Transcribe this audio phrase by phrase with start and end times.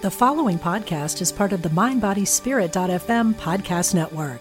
[0.00, 4.40] The following podcast is part of the MindBodySpirit.fm podcast network.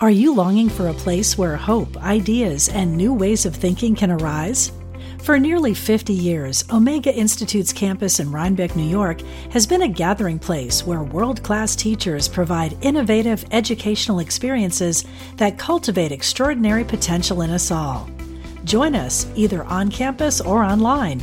[0.00, 4.10] Are you longing for a place where hope, ideas, and new ways of thinking can
[4.10, 4.72] arise?
[5.22, 9.20] For nearly 50 years, Omega Institute's campus in Rhinebeck, New York,
[9.52, 15.04] has been a gathering place where world class teachers provide innovative educational experiences
[15.36, 18.10] that cultivate extraordinary potential in us all.
[18.64, 21.22] Join us either on campus or online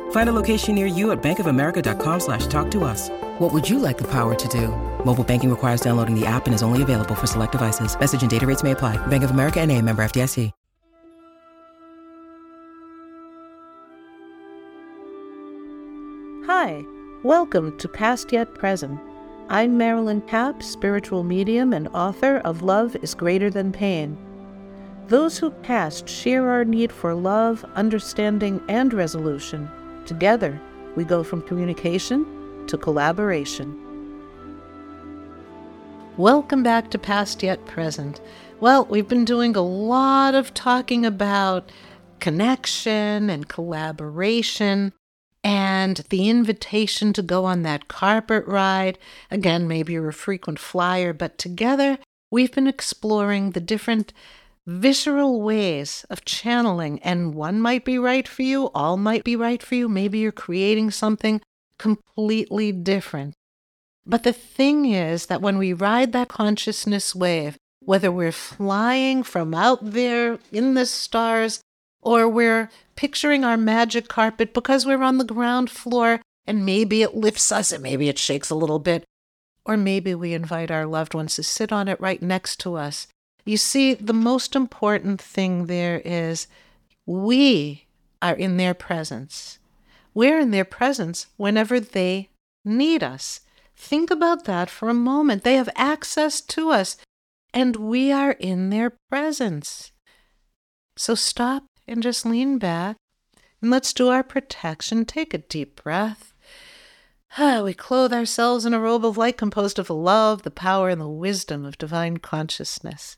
[0.11, 3.09] Find a location near you at bankofamerica.com slash talk to us.
[3.39, 4.67] What would you like the power to do?
[5.05, 7.99] Mobile banking requires downloading the app and is only available for select devices.
[7.99, 8.95] Message and data rates may apply.
[9.07, 10.51] Bank of America and a member FDIC.
[16.47, 16.83] Hi,
[17.23, 18.99] welcome to Past Yet Present.
[19.47, 24.17] I'm Marilyn Kapp, spiritual medium and author of Love is Greater Than Pain.
[25.07, 29.69] Those who passed share our need for love, understanding, and resolution.
[30.05, 30.59] Together,
[30.95, 33.77] we go from communication to collaboration.
[36.17, 38.19] Welcome back to Past Yet Present.
[38.59, 41.71] Well, we've been doing a lot of talking about
[42.19, 44.93] connection and collaboration
[45.43, 48.99] and the invitation to go on that carpet ride.
[49.29, 51.97] Again, maybe you're a frequent flyer, but together
[52.29, 54.13] we've been exploring the different
[54.65, 59.61] visceral ways of channeling, and one might be right for you, all might be right
[59.61, 59.89] for you.
[59.89, 61.41] Maybe you're creating something
[61.77, 63.33] completely different.
[64.05, 69.53] But the thing is that when we ride that consciousness wave, whether we're flying from
[69.53, 71.61] out there in the stars
[72.01, 77.15] or we're picturing our magic carpet because we're on the ground floor and maybe it
[77.15, 79.03] lifts us and maybe it shakes a little bit,
[79.65, 83.07] or maybe we invite our loved ones to sit on it right next to us.
[83.45, 86.47] You see, the most important thing there is
[87.05, 87.87] we
[88.21, 89.59] are in their presence.
[90.13, 92.29] We're in their presence whenever they
[92.63, 93.41] need us.
[93.75, 95.43] Think about that for a moment.
[95.43, 96.97] They have access to us,
[97.53, 99.91] and we are in their presence.
[100.97, 102.97] So stop and just lean back
[103.61, 105.05] and let's do our protection.
[105.05, 106.33] Take a deep breath.
[107.37, 110.89] Ah, we clothe ourselves in a robe of light composed of the love, the power,
[110.89, 113.17] and the wisdom of divine consciousness.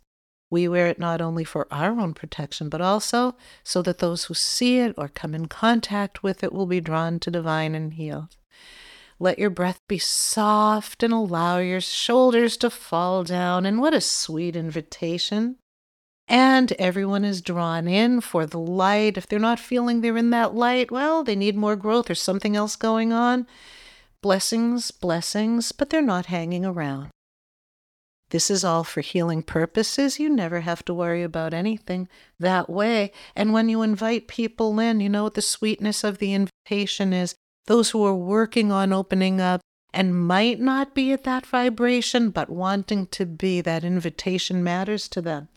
[0.54, 3.34] We wear it not only for our own protection, but also
[3.64, 7.20] so that those who see it or come in contact with it will be drawn
[7.22, 8.38] to divine and healed.
[9.18, 13.66] Let your breath be soft and allow your shoulders to fall down.
[13.66, 15.56] And what a sweet invitation.
[16.28, 19.18] And everyone is drawn in for the light.
[19.18, 22.56] If they're not feeling they're in that light, well, they need more growth or something
[22.56, 23.48] else going on.
[24.22, 27.10] Blessings, blessings, but they're not hanging around.
[28.34, 30.20] This is all for healing purposes.
[30.20, 33.12] You never have to worry about anything that way.
[33.36, 37.36] And when you invite people in, you know what the sweetness of the invitation is.
[37.68, 39.62] Those who are working on opening up
[39.94, 45.22] and might not be at that vibration, but wanting to be, that invitation matters to
[45.22, 45.48] them.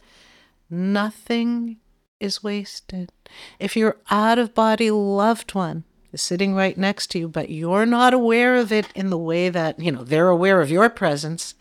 [0.69, 1.79] Nothing
[2.21, 3.11] is wasted.
[3.59, 7.87] If your out of body loved one is sitting right next to you, but you're
[7.87, 11.55] not aware of it in the way that, you know, they're aware of your presence,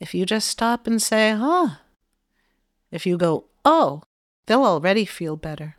[0.00, 1.76] if you just stop and say, huh,
[2.90, 4.02] if you go, oh,
[4.46, 5.76] they'll already feel better.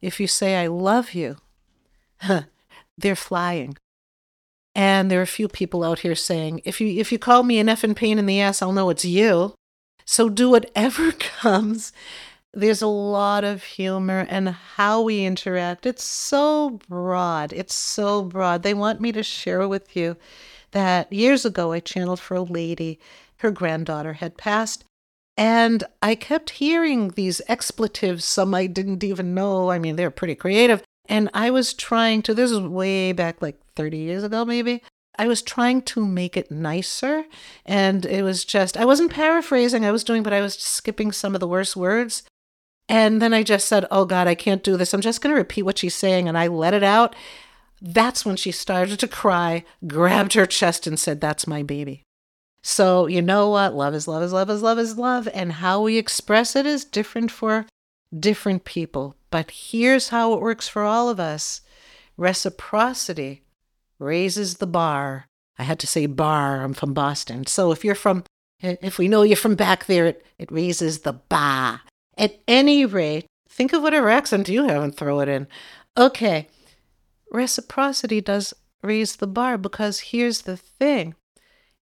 [0.00, 1.36] If you say, I love you,
[2.98, 3.76] they're flying.
[4.74, 7.58] And there are a few people out here saying, if you if you call me
[7.58, 9.54] an effing pain in the ass, I'll know it's you.
[10.04, 11.92] So do whatever comes.
[12.52, 15.86] There's a lot of humor and how we interact.
[15.86, 17.52] It's so broad.
[17.52, 18.62] It's so broad.
[18.62, 20.16] They want me to share with you
[20.72, 22.98] that years ago I channeled for a lady
[23.38, 24.84] her granddaughter had passed.
[25.36, 29.70] And I kept hearing these expletives, some I didn't even know.
[29.70, 30.82] I mean, they're pretty creative.
[31.08, 34.82] And I was trying to, this is way back like 30 years ago, maybe.
[35.18, 37.24] I was trying to make it nicer.
[37.66, 41.34] And it was just, I wasn't paraphrasing, I was doing, but I was skipping some
[41.34, 42.22] of the worst words.
[42.88, 44.92] And then I just said, Oh God, I can't do this.
[44.92, 46.28] I'm just going to repeat what she's saying.
[46.28, 47.16] And I let it out.
[47.80, 52.03] That's when she started to cry, grabbed her chest, and said, That's my baby.
[52.66, 53.74] So, you know what?
[53.74, 55.28] Love is love is love is love is love.
[55.34, 57.66] And how we express it is different for
[58.18, 59.16] different people.
[59.30, 61.60] But here's how it works for all of us
[62.16, 63.42] reciprocity
[63.98, 65.26] raises the bar.
[65.58, 67.46] I had to say bar, I'm from Boston.
[67.46, 68.24] So if you're from
[68.60, 71.82] If we know you're from back there, it, it raises the ba.
[72.16, 75.48] At any rate, think of whatever accent you have and throw it in.
[75.98, 76.48] Okay,
[77.30, 81.14] reciprocity does raise the bar because here's the thing.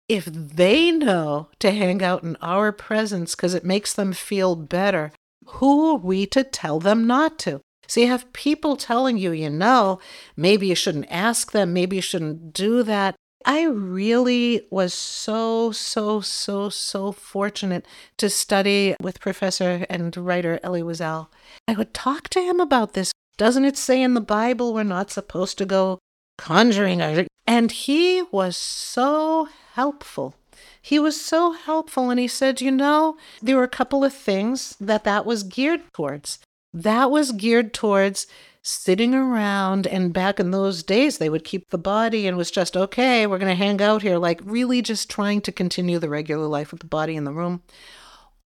[0.08, 5.12] If they know to hang out in our presence because it makes them feel better,
[5.46, 7.60] who are we to tell them not to?
[7.86, 9.98] So you have people telling you, you know,
[10.36, 13.16] maybe you shouldn't ask them, maybe you shouldn't do that.
[13.44, 17.86] I really was so, so, so, so fortunate
[18.18, 21.28] to study with Professor and writer Elie Wiesel.
[21.66, 23.12] I would talk to him about this.
[23.38, 25.98] Doesn't it say in the Bible we're not supposed to go
[26.36, 27.00] conjuring?
[27.46, 30.34] And he was so helpful.
[30.82, 34.76] He was so helpful, and he said, you know, there were a couple of things
[34.80, 36.40] that that was geared towards.
[36.74, 38.26] That was geared towards
[38.60, 42.76] sitting around and back in those days they would keep the body and was just
[42.76, 46.46] okay we're going to hang out here like really just trying to continue the regular
[46.46, 47.62] life with the body in the room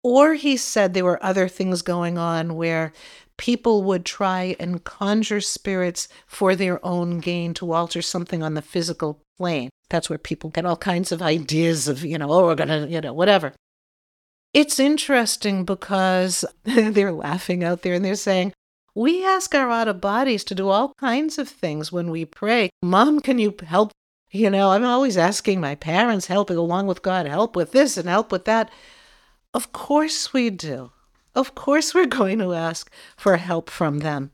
[0.03, 2.93] or he said there were other things going on where
[3.41, 8.61] people would try and conjure spirits for their own gain to alter something on the
[8.61, 12.55] physical plane that's where people get all kinds of ideas of you know oh we're
[12.55, 13.55] going to you know whatever
[14.53, 18.53] it's interesting because they're laughing out there and they're saying
[18.95, 22.71] we ask our out of bodies to do all kinds of things when we pray.
[22.83, 23.93] Mom, can you help?
[24.33, 28.09] You know, I'm always asking my parents, helping along with God, help with this and
[28.09, 28.71] help with that.
[29.55, 30.91] Of course we do.
[31.35, 34.32] Of course we're going to ask for help from them.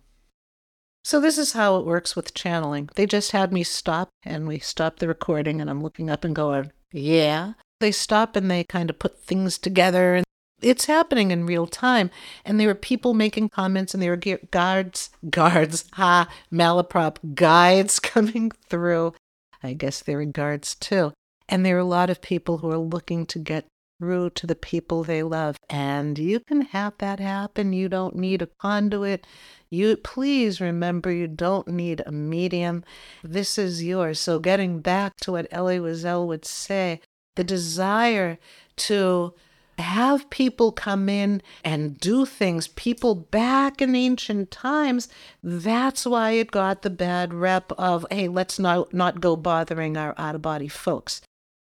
[1.04, 2.88] So, this is how it works with channeling.
[2.96, 6.34] They just had me stop and we stopped the recording, and I'm looking up and
[6.34, 7.52] going, Yeah.
[7.78, 10.24] They stop and they kind of put things together and
[10.62, 12.10] it's happening in real time.
[12.44, 18.50] And there were people making comments, and there were guards, guards, ha, malaprop guides coming
[18.50, 19.14] through.
[19.62, 21.12] I guess there were guards too.
[21.48, 23.66] And there are a lot of people who are looking to get
[23.98, 25.56] through to the people they love.
[25.68, 27.72] And you can have that happen.
[27.72, 29.26] You don't need a conduit.
[29.70, 32.84] You please remember you don't need a medium.
[33.22, 34.20] This is yours.
[34.20, 37.00] So getting back to what Elie Wiesel would say,
[37.34, 38.38] the desire
[38.76, 39.34] to
[39.78, 42.68] have people come in and do things.
[42.68, 45.08] People back in ancient times,
[45.42, 50.14] that's why it got the bad rep of, hey, let's not, not go bothering our
[50.16, 51.20] out of body folks.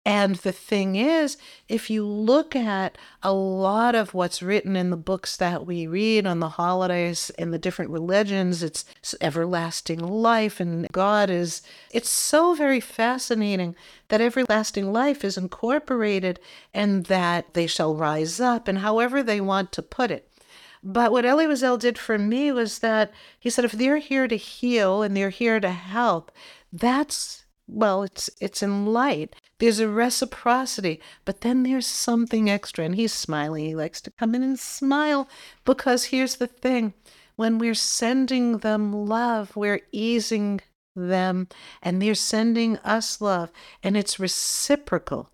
[0.06, 4.98] And the thing is, if you look at a lot of what's written in the
[4.98, 8.84] books that we read on the holidays in the different religions, it's
[9.22, 13.74] everlasting life and God is, it's so very fascinating
[14.08, 16.38] that everlasting life is incorporated
[16.74, 20.28] and that they shall rise up and however they want to put it.
[20.82, 23.10] But what Elie Wiesel did for me was that
[23.40, 26.30] he said, if they're here to heal and they're here to help,
[26.70, 29.34] that's well, it's it's in light.
[29.58, 32.84] There's a reciprocity, but then there's something extra.
[32.84, 33.64] And he's smiling.
[33.64, 35.28] He likes to come in and smile
[35.64, 36.94] because here's the thing:
[37.36, 40.60] when we're sending them love, we're easing
[40.94, 41.48] them,
[41.82, 43.50] and they're sending us love,
[43.82, 45.30] and it's reciprocal.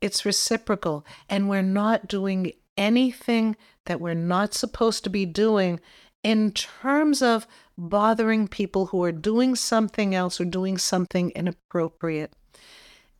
[0.00, 3.56] It's reciprocal, and we're not doing anything
[3.86, 5.80] that we're not supposed to be doing
[6.26, 7.46] in terms of
[7.78, 12.32] bothering people who are doing something else or doing something inappropriate.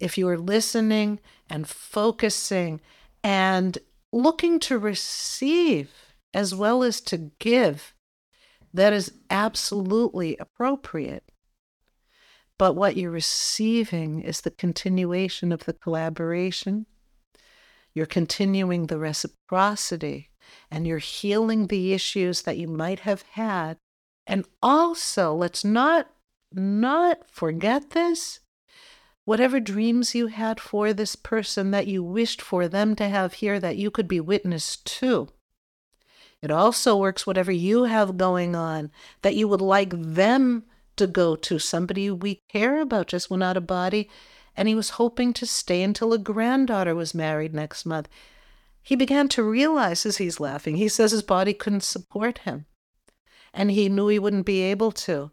[0.00, 2.80] If you are listening and focusing
[3.22, 3.78] and
[4.12, 5.92] looking to receive
[6.34, 7.94] as well as to give,
[8.74, 11.30] that is absolutely appropriate.
[12.58, 16.86] But what you're receiving is the continuation of the collaboration.
[17.94, 20.30] You're continuing the reciprocity
[20.70, 23.78] and you're healing the issues that you might have had
[24.26, 26.08] and also, let's not
[26.52, 28.40] not forget this.
[29.24, 33.58] Whatever dreams you had for this person that you wished for them to have here
[33.60, 35.28] that you could be witness to.
[36.40, 38.90] It also works whatever you have going on
[39.22, 40.64] that you would like them
[40.96, 44.08] to go to, somebody we care about just went out of body,
[44.56, 48.08] and he was hoping to stay until a granddaughter was married next month.
[48.86, 52.66] He began to realize as he's laughing, he says his body couldn't support him
[53.52, 55.32] and he knew he wouldn't be able to.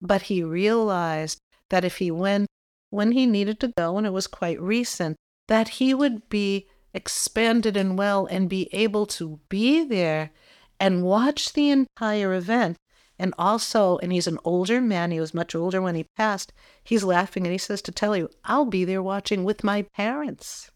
[0.00, 2.46] But he realized that if he went
[2.90, 5.16] when he needed to go, and it was quite recent,
[5.48, 10.30] that he would be expanded and well and be able to be there
[10.78, 12.76] and watch the entire event.
[13.18, 16.52] And also, and he's an older man, he was much older when he passed.
[16.84, 20.70] He's laughing and he says to tell you, I'll be there watching with my parents.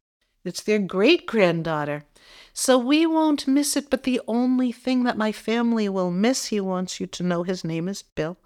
[0.45, 2.05] It's their great granddaughter.
[2.53, 6.61] So we won't miss it, but the only thing that my family will miss, he
[6.61, 8.37] wants you to know his name is Bill.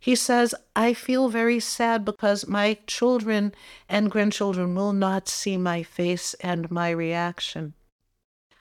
[0.00, 3.52] He says, I feel very sad because my children
[3.88, 7.74] and grandchildren will not see my face and my reaction.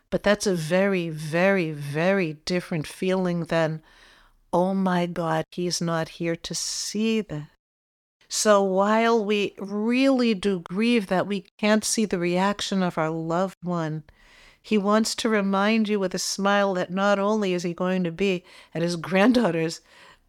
[0.10, 3.84] But that's a very, very, very different feeling than,
[4.54, 7.44] oh my God, he's not here to see this.
[8.30, 13.58] So while we really do grieve that we can't see the reaction of our loved
[13.62, 14.04] one,
[14.62, 18.12] he wants to remind you with a smile that not only is he going to
[18.12, 18.44] be
[18.76, 19.80] at his granddaughter's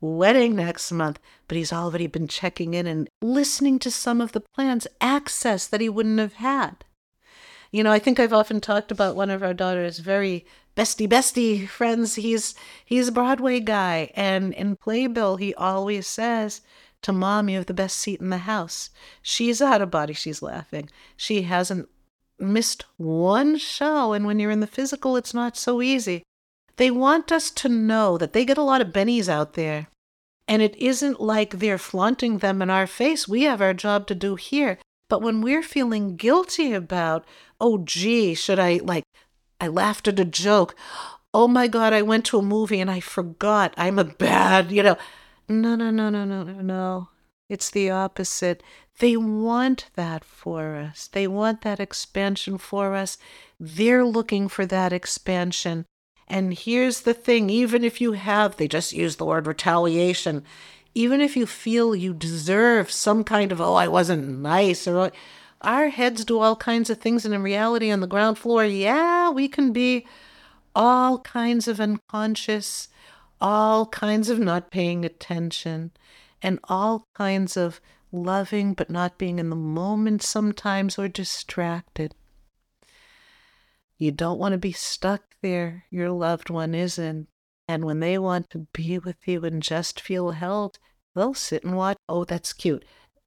[0.00, 4.44] wedding next month, but he's already been checking in and listening to some of the
[4.54, 6.84] plans, access that he wouldn't have had.
[7.72, 11.68] You know, I think I've often talked about one of our daughter's very bestie bestie
[11.68, 12.14] friends.
[12.14, 16.62] He's he's a Broadway guy, and in Playbill he always says
[17.02, 18.90] to mom, "You have the best seat in the house."
[19.22, 20.12] She's out of body.
[20.14, 20.90] She's laughing.
[21.16, 21.88] She hasn't
[22.38, 26.22] missed one show, and when you're in the physical, it's not so easy.
[26.76, 29.88] They want us to know that they get a lot of bennies out there.
[30.46, 33.28] And it isn't like they're flaunting them in our face.
[33.28, 34.78] We have our job to do here.
[35.10, 37.24] But when we're feeling guilty about,
[37.60, 39.04] oh, gee, should I, like,
[39.60, 40.74] I laughed at a joke.
[41.34, 43.74] Oh my God, I went to a movie and I forgot.
[43.76, 44.96] I'm a bad, you know.
[45.48, 47.08] No, no, no, no, no, no, no.
[47.48, 48.62] It's the opposite.
[48.98, 51.08] They want that for us.
[51.08, 53.16] They want that expansion for us.
[53.58, 55.86] They're looking for that expansion.
[56.26, 60.44] And here's the thing even if you have, they just use the word retaliation,
[60.94, 65.10] even if you feel you deserve some kind of, oh, I wasn't nice, or oh,
[65.62, 67.24] our heads do all kinds of things.
[67.24, 70.06] And in reality, on the ground floor, yeah, we can be
[70.74, 72.88] all kinds of unconscious,
[73.40, 75.92] all kinds of not paying attention,
[76.42, 77.80] and all kinds of
[78.10, 82.14] loving but not being in the moment sometimes or distracted.
[83.98, 85.84] You don't want to be stuck there.
[85.90, 87.28] Your loved one isn't.
[87.66, 90.78] And when they want to be with you and just feel held,
[91.14, 91.98] they'll sit and watch.
[92.08, 92.84] Oh, that's cute.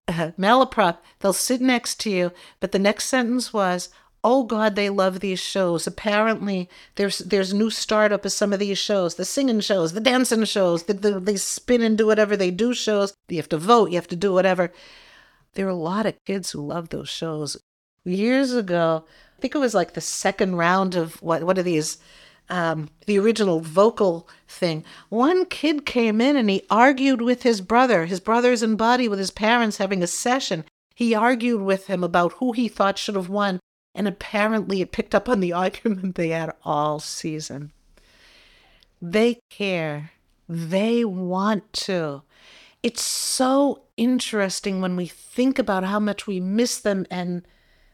[0.07, 2.31] Uh, malaprop, they'll sit next to you.
[2.59, 3.89] But the next sentence was,
[4.23, 5.87] Oh God, they love these shows.
[5.87, 10.45] Apparently, there's there's new startup of some of these shows, the singing shows, the dancing
[10.45, 13.15] shows, the, the, they spin and do whatever they do shows.
[13.27, 14.71] You have to vote, you have to do whatever.
[15.53, 17.57] There are a lot of kids who love those shows.
[18.05, 19.05] Years ago,
[19.37, 21.97] I think it was like the second round of what what are these
[22.51, 24.83] um, the original vocal thing.
[25.09, 28.05] One kid came in and he argued with his brother.
[28.05, 30.65] His brother's in body with his parents having a session.
[30.93, 33.59] He argued with him about who he thought should have won,
[33.93, 37.71] and apparently it picked up on the argument they had all season.
[39.01, 40.11] They care.
[40.47, 42.23] They want to.
[42.83, 47.45] It's so interesting when we think about how much we miss them and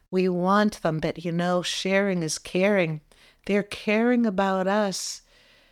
[0.09, 3.01] we want them, but you know, sharing is caring.
[3.45, 5.21] They're caring about us.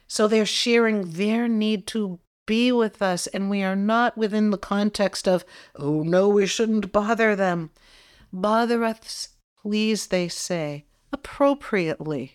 [0.08, 4.58] So they're sharing their need to be with us, and we are not within the
[4.58, 5.44] context of,
[5.75, 7.72] oh no, we shouldn't bother them.
[8.32, 9.29] Bother us,
[9.66, 12.34] please, they say, appropriately.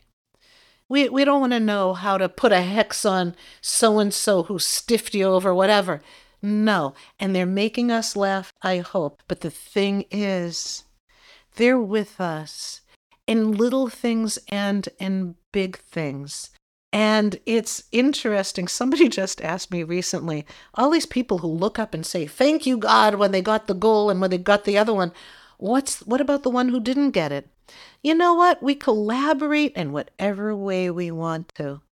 [0.88, 4.42] We, we don't want to know how to put a hex on so and so
[4.42, 6.02] who stiffed you over whatever.
[6.42, 6.92] No.
[7.20, 9.22] And they're making us laugh, I hope.
[9.28, 10.82] But the thing is,
[11.54, 12.80] they're with us
[13.28, 16.50] in little things and in big things.
[16.92, 18.66] And it's interesting.
[18.66, 22.76] Somebody just asked me recently all these people who look up and say, Thank you,
[22.76, 25.12] God, when they got the goal and when they got the other one.
[25.60, 27.48] What's what about the one who didn't get it?
[28.02, 28.62] You know what?
[28.62, 31.82] We collaborate in whatever way we want to.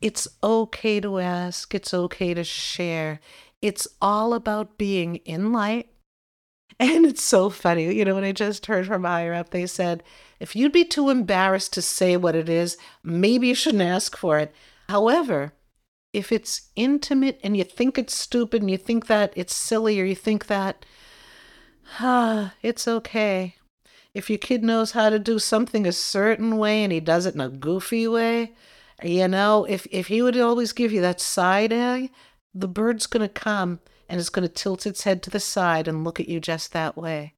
[0.00, 3.20] It's okay to ask, it's okay to share.
[3.62, 5.88] It's all about being in light
[6.80, 7.94] and it's so funny.
[7.94, 10.02] You know, when I just heard from higher up, they said,
[10.40, 14.38] if you'd be too embarrassed to say what it is, maybe you shouldn't ask for
[14.38, 14.52] it.
[14.88, 15.52] However,
[16.12, 20.04] if it's intimate and you think it's stupid and you think that it's silly or
[20.04, 20.84] you think that,
[22.00, 23.56] ah, it's okay.
[24.12, 27.34] If your kid knows how to do something a certain way and he does it
[27.34, 28.52] in a goofy way,
[29.02, 32.10] you know, if, if he would always give you that side eye,
[32.54, 35.88] the bird's going to come and it's going to tilt its head to the side
[35.88, 37.34] and look at you just that way.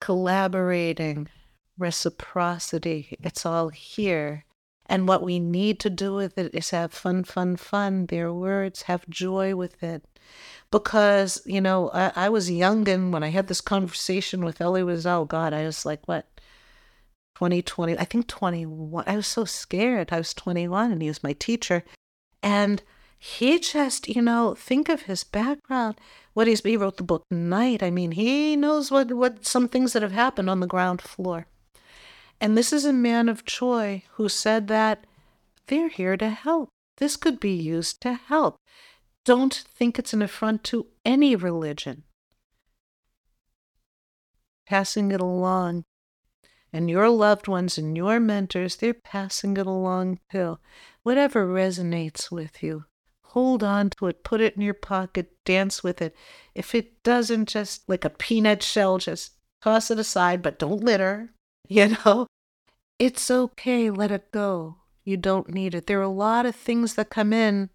[0.00, 1.28] Collaborating,
[1.78, 4.44] reciprocity, it's all here.
[4.86, 8.06] And what we need to do with it is have fun, fun, fun.
[8.06, 10.04] Their words, have joy with it.
[10.72, 14.82] Because, you know, I, I was young and when I had this conversation with Elie
[14.82, 16.26] Wiesel, oh, God, I was like, what,
[17.36, 19.04] 2020, I think 21.
[19.06, 20.08] I was so scared.
[20.12, 21.84] I was 21 and he was my teacher.
[22.42, 22.82] And
[23.18, 25.96] he just, you know, think of his background.
[26.32, 27.80] What he's he wrote the book Night.
[27.82, 31.46] I mean, he knows what what some things that have happened on the ground floor.
[32.40, 35.06] And this is a man of joy who said that
[35.68, 36.70] they're here to help.
[36.96, 38.56] This could be used to help.
[39.24, 42.04] Don't think it's an affront to any religion.
[44.66, 45.84] Passing it along.
[46.72, 50.58] And your loved ones and your mentors, they're passing it along too.
[51.02, 52.86] Whatever resonates with you,
[53.24, 56.16] hold on to it, put it in your pocket, dance with it.
[56.54, 61.34] If it doesn't, just like a peanut shell, just toss it aside, but don't litter,
[61.68, 62.26] you know?
[62.98, 64.76] It's okay, let it go.
[65.04, 65.86] You don't need it.
[65.86, 67.70] There are a lot of things that come in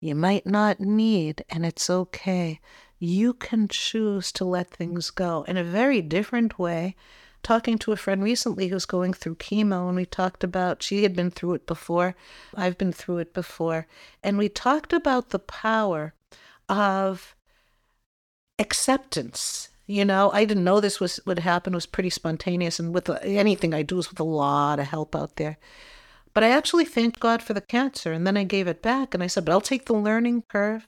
[0.00, 2.60] you might not need, and it's okay.
[2.98, 6.96] You can choose to let things go in a very different way.
[7.42, 11.14] Talking to a friend recently who's going through chemo, and we talked about she had
[11.14, 12.16] been through it before.
[12.54, 13.86] I've been through it before.
[14.22, 16.14] And we talked about the power
[16.68, 17.36] of
[18.58, 21.72] acceptance you know, I didn't know this was would happen.
[21.72, 25.16] It was pretty spontaneous, and with anything I do is with a lot of help
[25.16, 25.56] out there.
[26.34, 29.22] But I actually thanked God for the cancer, and then I gave it back, and
[29.22, 30.86] I said, "But I'll take the learning curve."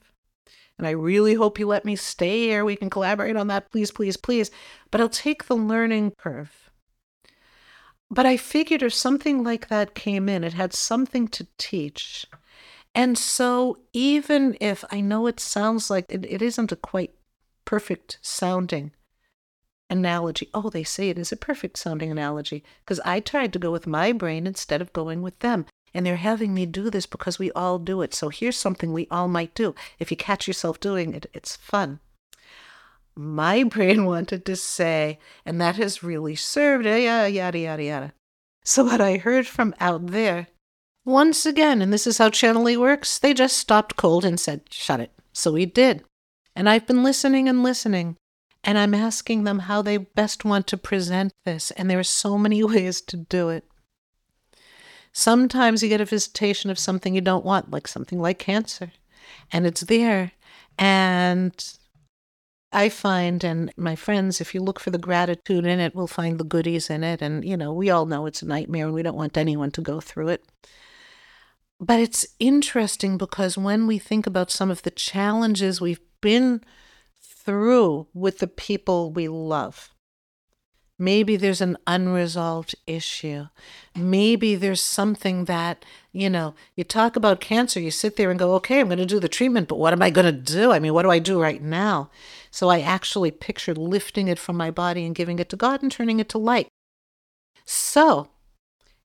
[0.77, 2.65] And I really hope you let me stay here.
[2.65, 4.49] We can collaborate on that, please, please, please.
[4.89, 6.71] But I'll take the learning curve.
[8.09, 12.25] But I figured if something like that came in, it had something to teach.
[12.93, 17.13] And so, even if I know it sounds like it, it isn't a quite
[17.63, 18.91] perfect sounding
[19.91, 20.49] analogy.
[20.53, 23.85] Oh, they say it is a perfect sounding analogy because I tried to go with
[23.85, 25.65] my brain instead of going with them.
[25.93, 28.13] And they're having me do this because we all do it.
[28.13, 29.75] So here's something we all might do.
[29.99, 31.99] If you catch yourself doing it, it's fun.
[33.13, 38.13] My brain wanted to say, and that has really served, eh, yada, yada, yada, yada.
[38.63, 40.47] So what I heard from out there,
[41.03, 45.01] once again, and this is how Channeling works, they just stopped cold and said, shut
[45.01, 45.11] it.
[45.33, 46.05] So we did.
[46.55, 48.17] And I've been listening and listening,
[48.63, 51.71] and I'm asking them how they best want to present this.
[51.71, 53.65] And there are so many ways to do it.
[55.13, 58.91] Sometimes you get a visitation of something you don't want, like something like cancer,
[59.51, 60.31] and it's there.
[60.77, 61.53] And
[62.71, 66.39] I find, and my friends, if you look for the gratitude in it, we'll find
[66.39, 67.21] the goodies in it.
[67.21, 69.81] And, you know, we all know it's a nightmare and we don't want anyone to
[69.81, 70.45] go through it.
[71.81, 76.61] But it's interesting because when we think about some of the challenges we've been
[77.43, 79.89] through with the people we love.
[81.01, 83.47] Maybe there's an unresolved issue.
[83.95, 88.53] Maybe there's something that, you know, you talk about cancer, you sit there and go,
[88.55, 90.71] okay, I'm going to do the treatment, but what am I going to do?
[90.71, 92.11] I mean, what do I do right now?
[92.51, 95.91] So I actually pictured lifting it from my body and giving it to God and
[95.91, 96.67] turning it to light.
[97.65, 98.27] So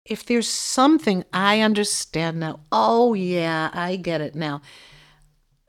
[0.04, 4.60] if there's something I understand now, oh, yeah, I get it now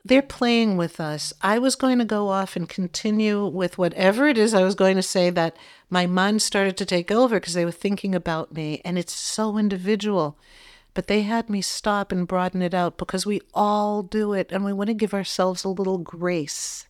[0.07, 1.33] they're playing with us.
[1.41, 4.95] I was going to go off and continue with whatever it is I was going
[4.95, 5.57] to say that
[5.89, 8.81] my mind started to take over because they were thinking about me.
[8.85, 10.37] And it's so individual.
[10.93, 14.65] But they had me stop and broaden it out because we all do it and
[14.65, 16.87] we want to give ourselves a little grace.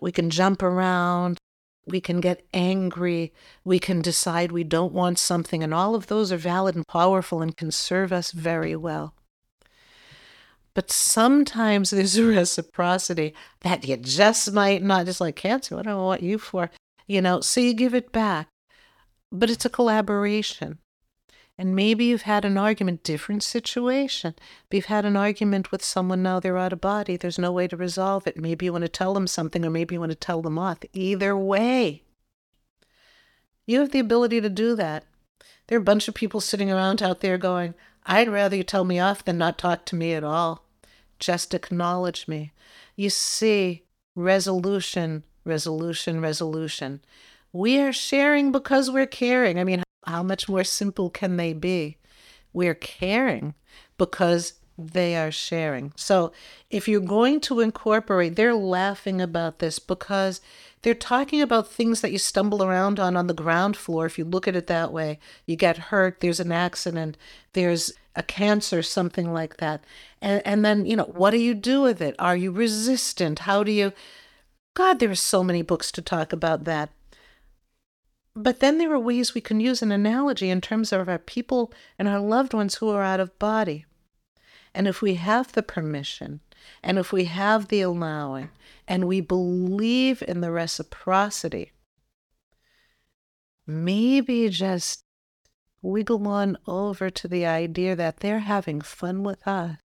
[0.00, 1.38] We can jump around.
[1.86, 3.32] We can get angry.
[3.64, 5.62] We can decide we don't want something.
[5.62, 9.14] And all of those are valid and powerful and can serve us very well.
[10.76, 15.90] But sometimes there's a reciprocity that you just might not, just like cancer, what do
[15.90, 16.70] I want you for?
[17.06, 18.48] You know, so you give it back.
[19.32, 20.76] But it's a collaboration.
[21.56, 24.34] And maybe you've had an argument, different situation.
[24.68, 27.16] But you've had an argument with someone, now they're out of body.
[27.16, 28.36] There's no way to resolve it.
[28.36, 30.80] Maybe you want to tell them something, or maybe you want to tell them off.
[30.92, 32.02] Either way,
[33.64, 35.06] you have the ability to do that.
[35.68, 37.72] There are a bunch of people sitting around out there going,
[38.04, 40.65] I'd rather you tell me off than not talk to me at all
[41.18, 42.52] just acknowledge me.
[42.96, 47.00] You see, resolution, resolution, resolution.
[47.52, 49.58] We are sharing because we're caring.
[49.58, 51.98] I mean, how much more simple can they be?
[52.52, 53.54] We're caring
[53.98, 55.92] because they are sharing.
[55.96, 56.32] So
[56.70, 60.40] if you're going to incorporate, they're laughing about this because
[60.82, 64.06] they're talking about things that you stumble around on on the ground floor.
[64.06, 67.16] If you look at it that way, you get hurt, there's an accident,
[67.54, 69.84] there's a cancer, something like that.
[70.20, 72.16] And, and then, you know, what do you do with it?
[72.18, 73.40] Are you resistant?
[73.40, 73.92] How do you.
[74.74, 76.90] God, there are so many books to talk about that.
[78.34, 81.72] But then there are ways we can use an analogy in terms of our people
[81.98, 83.86] and our loved ones who are out of body.
[84.74, 86.40] And if we have the permission,
[86.82, 88.50] and if we have the allowing,
[88.86, 91.72] and we believe in the reciprocity,
[93.66, 95.05] maybe just
[95.86, 99.76] wiggle on over to the idea that they're having fun with us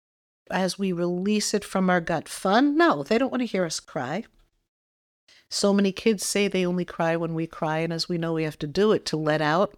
[0.49, 2.27] as we release it from our gut.
[2.27, 2.75] Fun?
[2.75, 4.25] No, they don't want to hear us cry.
[5.49, 8.43] So many kids say they only cry when we cry, and as we know, we
[8.43, 9.77] have to do it to let out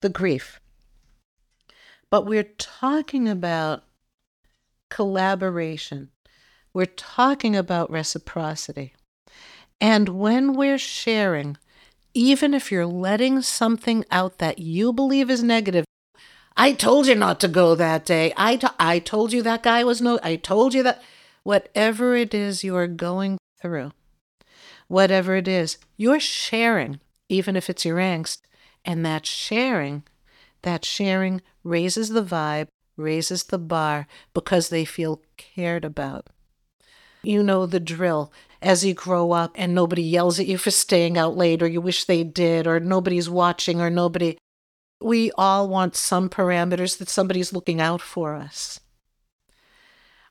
[0.00, 0.60] the grief.
[2.10, 3.84] But we're talking about
[4.90, 6.10] collaboration.
[6.74, 8.94] We're talking about reciprocity.
[9.80, 11.56] And when we're sharing,
[12.14, 15.84] even if you're letting something out that you believe is negative,
[16.56, 18.32] I told you not to go that day.
[18.36, 21.02] I, to- I told you that guy was no, I told you that.
[21.44, 23.90] Whatever it is you're going through,
[24.86, 28.42] whatever it is, you're sharing, even if it's your angst.
[28.84, 30.04] And that sharing,
[30.62, 36.28] that sharing raises the vibe, raises the bar because they feel cared about.
[37.24, 38.32] You know the drill.
[38.62, 41.80] As you grow up and nobody yells at you for staying out late, or you
[41.80, 44.38] wish they did, or nobody's watching, or nobody.
[45.00, 48.78] We all want some parameters that somebody's looking out for us.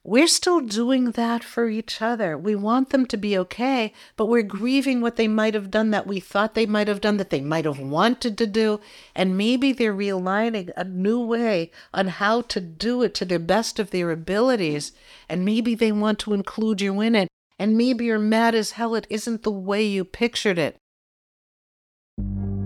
[0.03, 2.37] We're still doing that for each other.
[2.37, 6.07] We want them to be okay, but we're grieving what they might have done that
[6.07, 8.79] we thought they might have done, that they might have wanted to do.
[9.13, 13.77] And maybe they're realigning a new way on how to do it to the best
[13.77, 14.93] of their abilities.
[15.27, 17.27] And maybe they want to include you in it.
[17.61, 20.77] And maybe you're mad as hell it isn't the way you pictured it.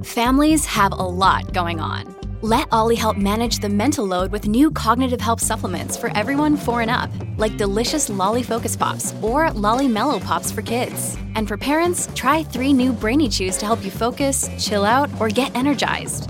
[0.05, 2.15] Families have a lot going on.
[2.39, 6.79] Let OLLY help manage the mental load with new cognitive help supplements for everyone four
[6.79, 11.17] and up, like delicious Lolly Focus Pops or Lolly Mellow Pops for kids.
[11.35, 15.27] And for parents, try three new Brainy Chews to help you focus, chill out, or
[15.27, 16.29] get energized.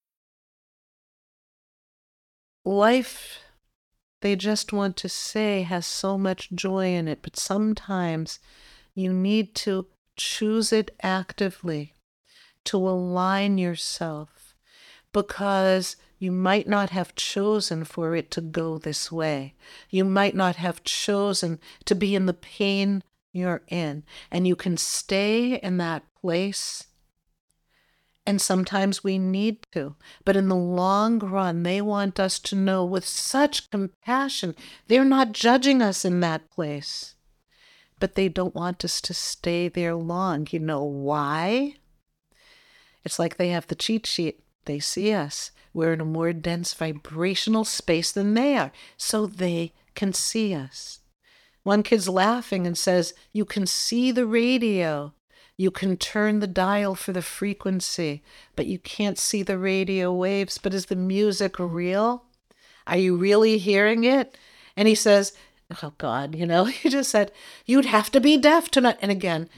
[2.63, 3.39] Life
[4.21, 8.39] they just want to say has so much joy in it, but sometimes
[8.93, 11.93] you need to choose it actively
[12.65, 14.55] to align yourself
[15.11, 19.55] because you might not have chosen for it to go this way.
[19.89, 24.77] You might not have chosen to be in the pain you're in, and you can
[24.77, 26.85] stay in that place
[28.25, 29.95] and sometimes we need to.
[30.23, 34.55] But in the long run, they want us to know with such compassion.
[34.87, 37.15] They're not judging us in that place,
[37.99, 40.47] but they don't want us to stay there long.
[40.51, 41.75] You know why?
[43.03, 44.43] It's like they have the cheat sheet.
[44.65, 45.51] They see us.
[45.73, 50.99] We're in a more dense vibrational space than they are, so they can see us.
[51.63, 55.13] One kid's laughing and says, You can see the radio.
[55.61, 58.23] You can turn the dial for the frequency,
[58.55, 60.57] but you can't see the radio waves.
[60.57, 62.23] But is the music real?
[62.87, 64.39] Are you really hearing it?
[64.75, 65.33] And he says,
[65.83, 67.31] Oh God, you know, he just said,
[67.67, 68.97] You'd have to be deaf to not.
[69.03, 69.49] And again,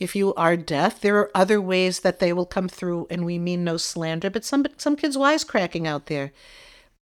[0.00, 3.38] if you are deaf, there are other ways that they will come through, and we
[3.38, 6.32] mean no slander, but some some kids wisecracking out there.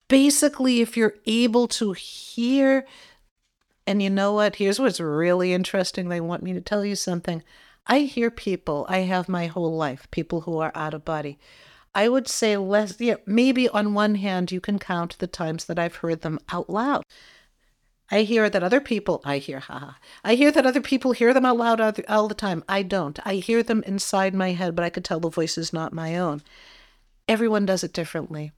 [0.07, 2.85] Basically, if you're able to hear
[3.91, 4.55] and you know what?
[4.55, 6.07] Here's what's really interesting.
[6.07, 7.43] They want me to tell you something.
[7.85, 11.37] I hear people, I have my whole life, people who are out of body.
[11.93, 15.77] I would say less, yeah, maybe on one hand, you can count the times that
[15.77, 17.03] I've heard them out loud.
[18.09, 21.45] I hear that other people, I hear, haha, I hear that other people hear them
[21.45, 22.63] out loud all the, time.
[22.69, 23.19] I don't.
[23.25, 26.17] I hear them inside my head, but I could tell the voice is not my
[26.17, 26.43] own.
[27.27, 28.53] Everyone does it differently.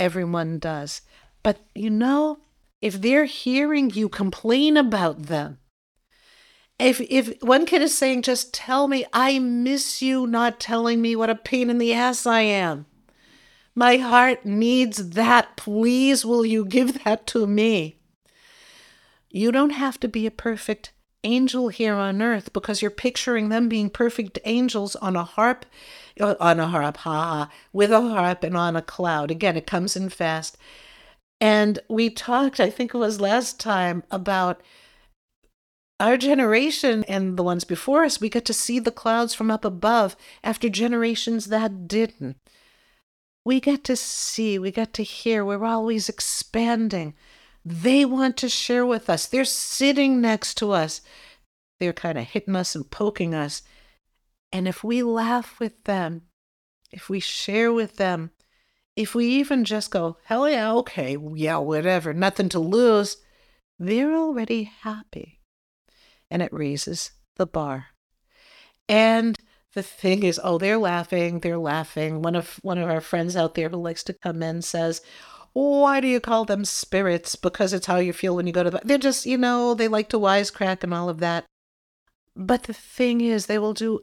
[0.00, 1.02] Everyone does.
[1.44, 2.40] But you know,
[2.80, 5.58] if they're hearing you complain about them,
[6.78, 11.16] if if one kid is saying, just tell me, I miss you not telling me
[11.16, 12.86] what a pain in the ass I am.
[13.74, 15.56] My heart needs that.
[15.56, 18.00] Please, will you give that to me?
[19.30, 20.92] You don't have to be a perfect
[21.24, 25.66] angel here on earth because you're picturing them being perfect angels on a harp,
[26.20, 29.30] uh, on a harp, ha, ha, with a harp and on a cloud.
[29.30, 30.56] Again, it comes in fast.
[31.40, 34.60] And we talked, I think it was last time, about
[36.00, 39.64] our generation and the ones before us, we get to see the clouds from up
[39.64, 42.36] above after generations that didn't.
[43.44, 47.14] We get to see, we get to hear, we're always expanding.
[47.64, 49.26] They want to share with us.
[49.26, 51.00] They're sitting next to us.
[51.80, 53.62] They're kind of hitting us and poking us.
[54.52, 56.22] And if we laugh with them,
[56.90, 58.30] if we share with them,
[58.98, 63.18] if we even just go, hell yeah, okay, yeah, whatever, nothing to lose,
[63.78, 65.38] they're already happy
[66.28, 67.86] and it raises the bar.
[68.88, 69.38] And
[69.74, 72.22] the thing is, oh, they're laughing, they're laughing.
[72.22, 75.00] One of one of our friends out there who likes to come in says,
[75.52, 77.36] why do you call them spirits?
[77.36, 78.80] Because it's how you feel when you go to the.
[78.82, 81.44] They're just, you know, they like to wisecrack and all of that.
[82.34, 84.00] But the thing is, they will do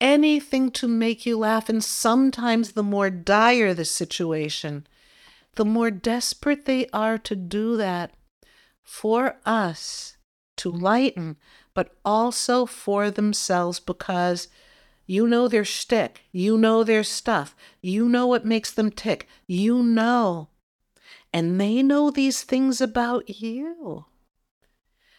[0.00, 1.68] anything to make you laugh.
[1.68, 4.86] And sometimes the more dire the situation,
[5.54, 8.12] the more desperate they are to do that
[8.82, 10.16] for us
[10.56, 11.36] to lighten,
[11.74, 14.48] but also for themselves because
[15.06, 19.82] you know their shtick, you know their stuff, you know what makes them tick, you
[19.82, 20.48] know.
[21.32, 24.06] And they know these things about you.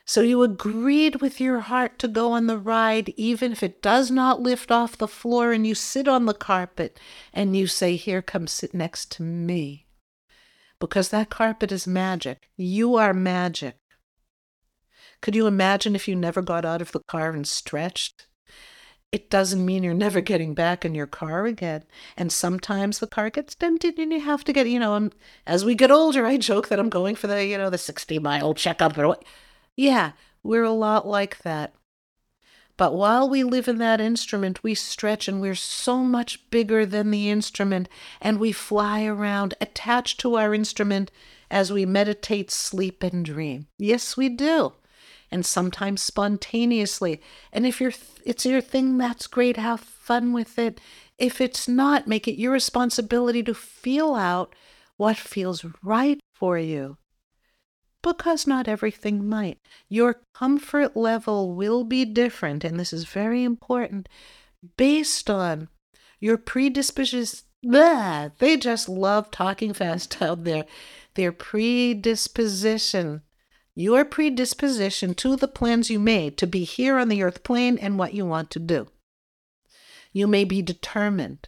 [0.09, 4.09] So you agreed with your heart to go on the ride, even if it does
[4.09, 6.99] not lift off the floor, and you sit on the carpet
[7.31, 9.85] and you say, Here, come sit next to me.
[10.79, 12.49] Because that carpet is magic.
[12.57, 13.75] You are magic.
[15.21, 18.25] Could you imagine if you never got out of the car and stretched?
[19.11, 21.83] It doesn't mean you're never getting back in your car again.
[22.17, 25.13] And sometimes the car gets dented and you have to get, you know, and
[25.45, 28.17] as we get older, I joke that I'm going for the, you know, the 60
[28.17, 29.23] mile checkup or what.
[29.79, 30.11] Yeah,
[30.43, 31.73] we're a lot like that.
[32.75, 37.11] But while we live in that instrument, we stretch and we're so much bigger than
[37.11, 37.87] the instrument,
[38.19, 41.11] and we fly around attached to our instrument
[41.49, 43.67] as we meditate, sleep, and dream.
[43.77, 44.73] Yes, we do
[45.31, 47.21] and sometimes spontaneously.
[47.53, 47.93] And if you're
[48.25, 49.55] it's your thing, that's great.
[49.55, 50.81] Have fun with it.
[51.17, 54.53] If it's not, make it your responsibility to feel out
[54.97, 56.97] what feels right for you.
[58.01, 59.57] Because not everything might.
[59.89, 64.07] Your comfort level will be different, and this is very important,
[64.77, 65.67] based on
[66.19, 67.45] your predisposition.
[67.61, 70.65] They just love talking fast out there.
[71.15, 73.23] Their predisposition
[73.79, 77.97] your predisposition to the plans you made to be here on the earth plane and
[77.97, 78.87] what you want to do.
[80.11, 81.47] You may be determined.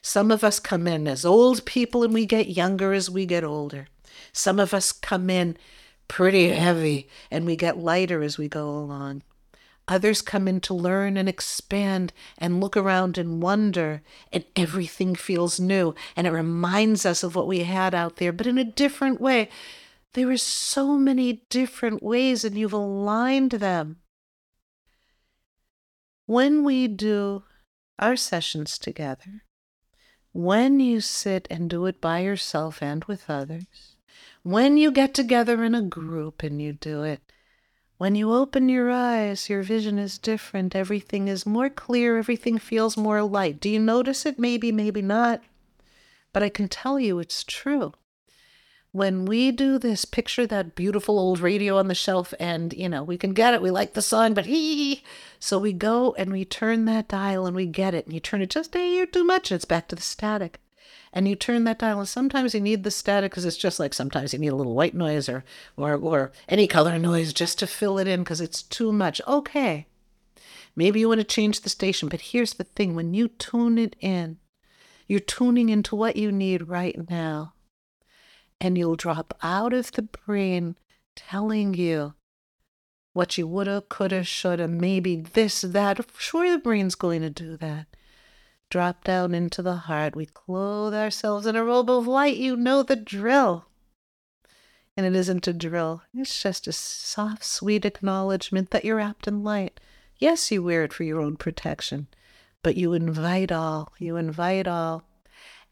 [0.00, 3.42] Some of us come in as old people and we get younger as we get
[3.42, 3.88] older.
[4.32, 5.56] Some of us come in
[6.08, 9.22] pretty heavy and we get lighter as we go along.
[9.86, 15.58] Others come in to learn and expand and look around and wonder, and everything feels
[15.58, 19.20] new and it reminds us of what we had out there, but in a different
[19.20, 19.48] way.
[20.14, 23.98] There are so many different ways, and you've aligned them.
[26.26, 27.44] When we do
[27.98, 29.44] our sessions together,
[30.32, 33.96] when you sit and do it by yourself and with others,
[34.48, 37.20] when you get together in a group and you do it,
[37.98, 40.74] when you open your eyes, your vision is different.
[40.74, 42.16] Everything is more clear.
[42.16, 43.60] Everything feels more light.
[43.60, 44.38] Do you notice it?
[44.38, 45.42] Maybe, maybe not.
[46.32, 47.92] But I can tell you it's true
[48.92, 53.02] when we do this, picture that beautiful old radio on the shelf, and you know,
[53.02, 53.60] we can get it.
[53.60, 55.02] We like the song, but hee.
[55.38, 58.06] So we go and we turn that dial and we get it.
[58.06, 60.58] And you turn it just a year too much, and it's back to the static.
[61.12, 63.94] And you turn that dial, and sometimes you need the static because it's just like
[63.94, 65.44] sometimes you need a little white noise or
[65.76, 69.20] or or any color noise just to fill it in because it's too much.
[69.26, 69.86] Okay.
[70.76, 73.96] Maybe you want to change the station, but here's the thing when you tune it
[74.00, 74.38] in,
[75.08, 77.54] you're tuning into what you need right now
[78.60, 80.76] and you'll drop out of the brain
[81.16, 82.14] telling you
[83.12, 86.00] what you woulda, coulda, shoulda, maybe this, that.
[86.16, 87.86] Sure, the brain's going to do that.
[88.70, 90.14] Drop down into the heart.
[90.14, 92.36] We clothe ourselves in a robe of light.
[92.36, 93.66] You know the drill.
[94.96, 99.44] And it isn't a drill, it's just a soft, sweet acknowledgement that you're wrapped in
[99.44, 99.78] light.
[100.16, 102.08] Yes, you wear it for your own protection,
[102.64, 103.92] but you invite all.
[103.98, 105.04] You invite all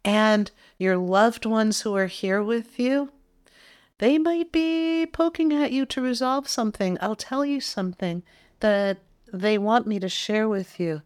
[0.07, 3.11] and your loved ones who are here with you,
[3.99, 6.97] they might be poking at you to resolve something.
[7.01, 8.23] I'll tell you something
[8.61, 8.99] that
[9.33, 11.03] they want me to share with you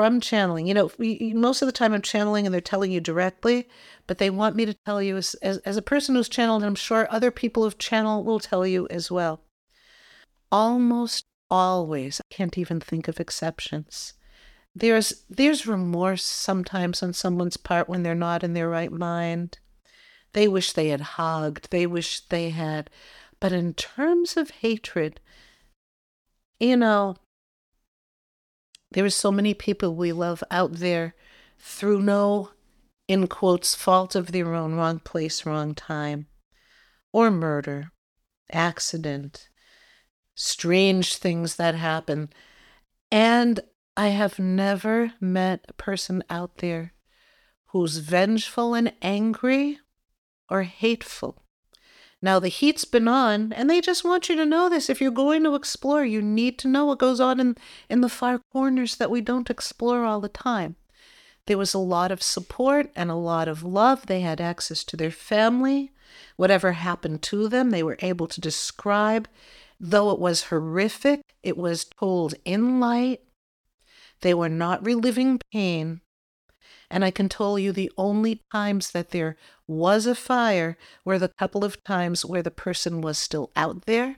[0.00, 0.66] from channeling.
[0.66, 3.68] You know, we, most of the time I'm channeling and they're telling you directly,
[4.06, 6.68] but they want me to tell you as, as, as a person who's channeled, and
[6.68, 9.42] I'm sure other people who've channeled will tell you as well.
[10.50, 14.14] Almost always, I can't even think of exceptions
[14.74, 19.58] there's there's remorse sometimes on someone's part when they're not in their right mind.
[20.32, 22.88] They wish they had hugged, they wish they had.
[23.40, 25.18] But in terms of hatred,
[26.60, 27.16] you know,
[28.92, 31.14] there are so many people we love out there
[31.58, 32.50] through no,
[33.06, 36.26] in quotes, fault of their own, wrong place, wrong time,
[37.12, 37.92] or murder,
[38.50, 39.48] accident,
[40.34, 42.30] strange things that happen.
[43.10, 43.60] And
[43.96, 46.94] I have never met a person out there
[47.66, 49.78] who's vengeful and angry
[50.48, 51.39] or hateful.
[52.22, 54.90] Now, the heat's been on, and they just want you to know this.
[54.90, 57.56] If you're going to explore, you need to know what goes on in,
[57.88, 60.76] in the far corners that we don't explore all the time.
[61.46, 64.06] There was a lot of support and a lot of love.
[64.06, 65.92] They had access to their family.
[66.36, 69.26] Whatever happened to them, they were able to describe.
[69.80, 73.20] Though it was horrific, it was told in light.
[74.20, 76.02] They were not reliving pain.
[76.90, 81.28] And I can tell you the only times that there was a fire were the
[81.28, 84.16] couple of times where the person was still out there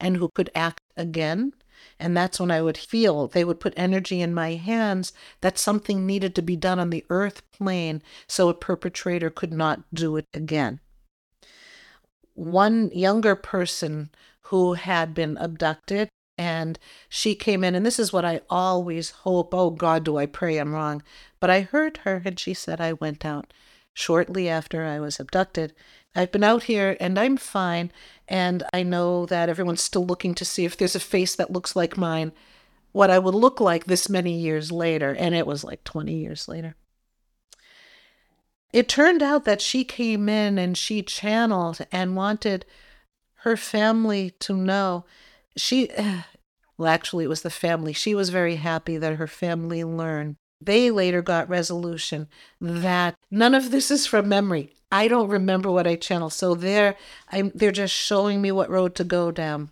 [0.00, 1.52] and who could act again.
[1.98, 6.06] And that's when I would feel they would put energy in my hands that something
[6.06, 10.26] needed to be done on the earth plane so a perpetrator could not do it
[10.32, 10.80] again.
[12.34, 14.10] One younger person
[14.44, 16.08] who had been abducted
[16.40, 19.52] and she came in, and this is what I always hope.
[19.52, 21.02] Oh God, do I pray I'm wrong.
[21.38, 23.52] But I heard her, and she said I went out
[23.92, 25.74] shortly after I was abducted.
[26.16, 27.92] I've been out here and I'm fine,
[28.26, 31.76] and I know that everyone's still looking to see if there's a face that looks
[31.76, 32.32] like mine,
[32.92, 36.48] what I would look like this many years later, and it was like 20 years
[36.48, 36.74] later.
[38.72, 42.64] It turned out that she came in and she channeled and wanted
[43.42, 45.04] her family to know
[45.60, 45.88] she
[46.78, 47.92] well actually it was the family.
[47.92, 50.36] She was very happy that her family learned.
[50.60, 52.28] They later got resolution
[52.60, 54.74] that none of this is from memory.
[54.92, 56.32] I don't remember what i channeled.
[56.32, 56.96] So they're
[57.30, 59.70] i'm they're just showing me what road to go down.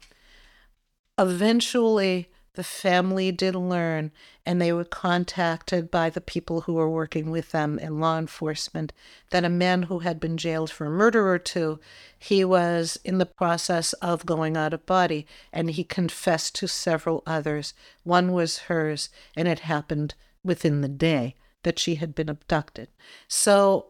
[1.19, 4.11] Eventually the family did learn,
[4.45, 8.93] and they were contacted by the people who were working with them in law enforcement
[9.31, 11.79] that a man who had been jailed for a murder or two,
[12.19, 17.23] he was in the process of going out of body, and he confessed to several
[17.29, 17.75] others.
[18.03, 22.89] One was hers, and it happened within the day that she had been abducted.
[23.29, 23.87] So,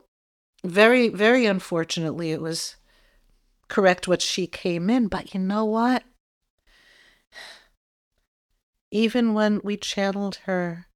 [0.63, 2.77] very, very unfortunately, it was
[3.69, 6.03] correct what she came in, but you know what?
[8.91, 10.87] Even when we channeled her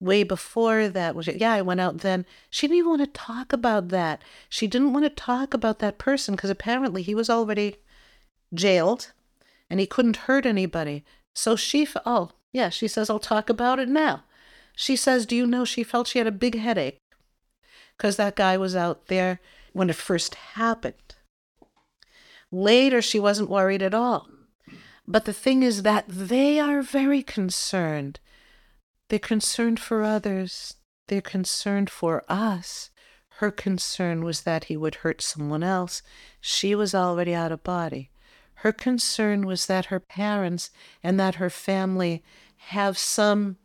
[0.00, 3.52] way before that was yeah i went out then she didn't even want to talk
[3.52, 4.22] about that.
[4.48, 7.76] She didn't want to talk about that person because apparently he was already
[8.52, 9.12] jailed
[9.68, 11.04] and he couldn't hurt anybody.
[11.34, 14.24] So she oh yeah she says i'll talk about it now.
[14.76, 16.98] She says do you know she felt she had a big headache?
[17.96, 19.40] Because that guy was out there
[19.72, 21.16] when it first happened.
[22.52, 24.28] Later she wasn't worried at all
[25.06, 28.20] but the thing is that they are very concerned.
[29.08, 30.76] They're concerned for others,
[31.08, 32.90] they're concerned for us.
[33.38, 36.02] Her concern was that he would hurt someone else.
[36.40, 38.10] She was already out of body.
[38.58, 40.70] Her concern was that her parents
[41.02, 42.22] and that her family
[42.68, 43.56] have some.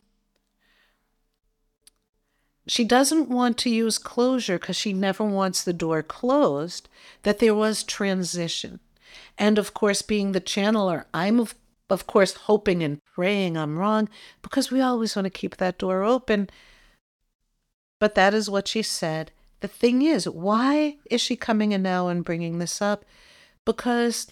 [2.68, 6.90] She doesn't want to use closure because she never wants the door closed,
[7.24, 8.80] that there was transition.
[9.40, 11.56] And of course, being the channeler, I'm of,
[11.90, 14.10] of course hoping and praying I'm wrong
[14.42, 16.50] because we always want to keep that door open.
[18.00, 19.32] But that is what she said.
[19.62, 23.06] The thing is, why is she coming in now and bringing this up?
[23.66, 24.28] Because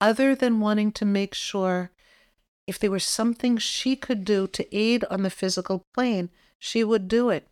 [0.00, 1.90] other than wanting to make sure
[2.68, 7.08] if there was something she could do to aid on the physical plane, she would
[7.08, 7.48] do it.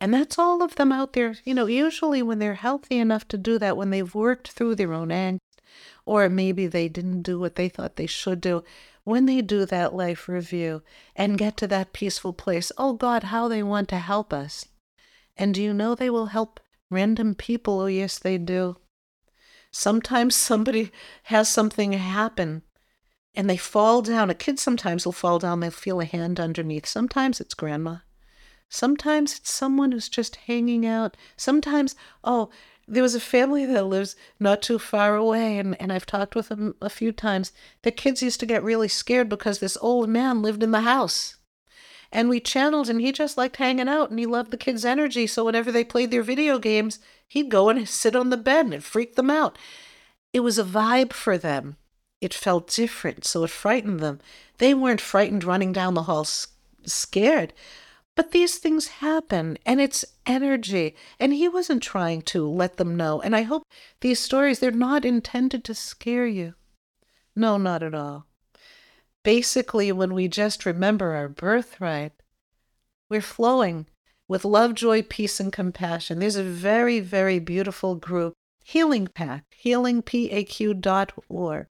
[0.00, 1.36] And that's all of them out there.
[1.44, 4.92] You know, usually when they're healthy enough to do that, when they've worked through their
[4.92, 5.38] own angst,
[6.04, 8.64] or maybe they didn't do what they thought they should do.
[9.04, 10.82] When they do that life review
[11.16, 14.66] and get to that peaceful place, oh God, how they want to help us.
[15.36, 16.60] And do you know they will help
[16.90, 17.80] random people?
[17.80, 18.76] Oh, yes, they do.
[19.70, 20.92] Sometimes somebody
[21.24, 22.62] has something happen
[23.34, 24.30] and they fall down.
[24.30, 26.86] A kid sometimes will fall down, they'll feel a hand underneath.
[26.86, 27.98] Sometimes it's grandma.
[28.68, 31.16] Sometimes it's someone who's just hanging out.
[31.36, 31.94] Sometimes,
[32.24, 32.48] oh,
[32.88, 36.48] there was a family that lives not too far away, and, and I've talked with
[36.48, 37.52] them a few times.
[37.82, 41.36] The kids used to get really scared because this old man lived in the house.
[42.10, 45.26] And we channeled, and he just liked hanging out, and he loved the kids' energy.
[45.26, 48.84] So whenever they played their video games, he'd go and sit on the bed, and
[48.84, 49.56] freak them out.
[50.32, 51.76] It was a vibe for them.
[52.20, 54.20] It felt different, so it frightened them.
[54.58, 56.26] They weren't frightened running down the hall
[56.84, 57.52] scared,
[58.14, 60.94] but these things happen and it's energy.
[61.18, 63.20] And he wasn't trying to let them know.
[63.20, 63.64] And I hope
[64.00, 66.54] these stories, they're not intended to scare you.
[67.34, 68.26] No, not at all.
[69.22, 72.12] basically, when we just remember our birthright,
[73.08, 73.86] we're flowing
[74.28, 76.18] with love, joy, peace, and compassion.
[76.18, 78.34] There's a very, very beautiful group,
[78.64, 81.66] Healing Pack, healingpaq.org.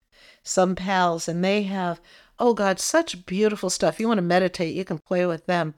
[0.43, 2.01] Some pals, and they have,
[2.39, 4.01] oh God, such beautiful stuff.
[4.01, 5.75] You want to meditate, you can play with them.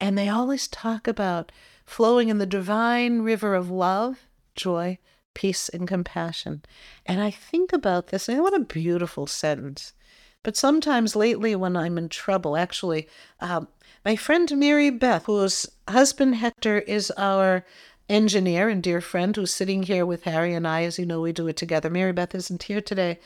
[0.00, 1.52] And they always talk about
[1.84, 4.98] flowing in the divine river of love, joy,
[5.34, 6.62] peace, and compassion.
[7.04, 9.92] And I think about this, and what a beautiful sentence.
[10.42, 13.08] But sometimes lately, when I'm in trouble, actually,
[13.40, 13.66] uh,
[14.04, 17.66] my friend Mary Beth, whose husband Hector is our
[18.08, 21.32] engineer and dear friend who's sitting here with Harry and I, as you know, we
[21.32, 21.90] do it together.
[21.90, 23.18] Mary Beth isn't here today.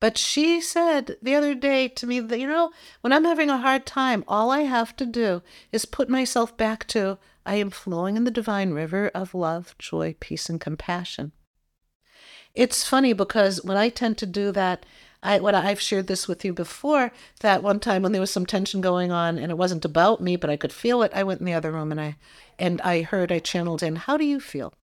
[0.00, 3.58] But she said the other day to me that, you know, when I'm having a
[3.58, 5.42] hard time, all I have to do
[5.72, 10.16] is put myself back to I am flowing in the divine river of love, joy,
[10.20, 11.32] peace, and compassion.
[12.54, 14.86] It's funny because when I tend to do that,
[15.24, 18.44] I what I've shared this with you before that one time when there was some
[18.44, 21.40] tension going on and it wasn't about me but I could feel it I went
[21.40, 22.16] in the other room and I
[22.58, 24.74] and I heard I channeled in how do you feel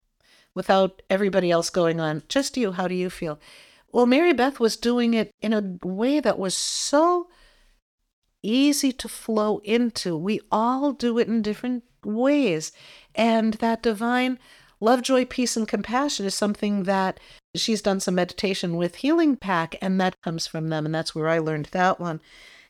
[0.56, 3.40] without everybody else going on just you how do you feel
[3.92, 7.30] well Mary Beth was doing it in a way that was so
[8.44, 12.72] easy to flow into we all do it in different ways
[13.14, 14.40] and that divine
[14.80, 17.20] love joy peace and compassion is something that
[17.56, 20.86] she's done some meditation with Healing Pack, and that comes from them.
[20.86, 22.22] And that's where I learned that one.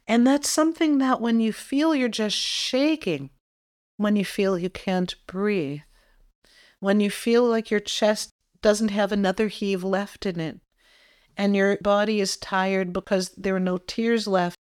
[0.08, 3.30] And that's something that when you feel you're just shaking,
[3.98, 5.82] when you feel you can't breathe,
[6.80, 10.60] when you feel like your chest doesn't have another heave left in it,
[11.42, 14.60] and your body is tired because there are no tears left,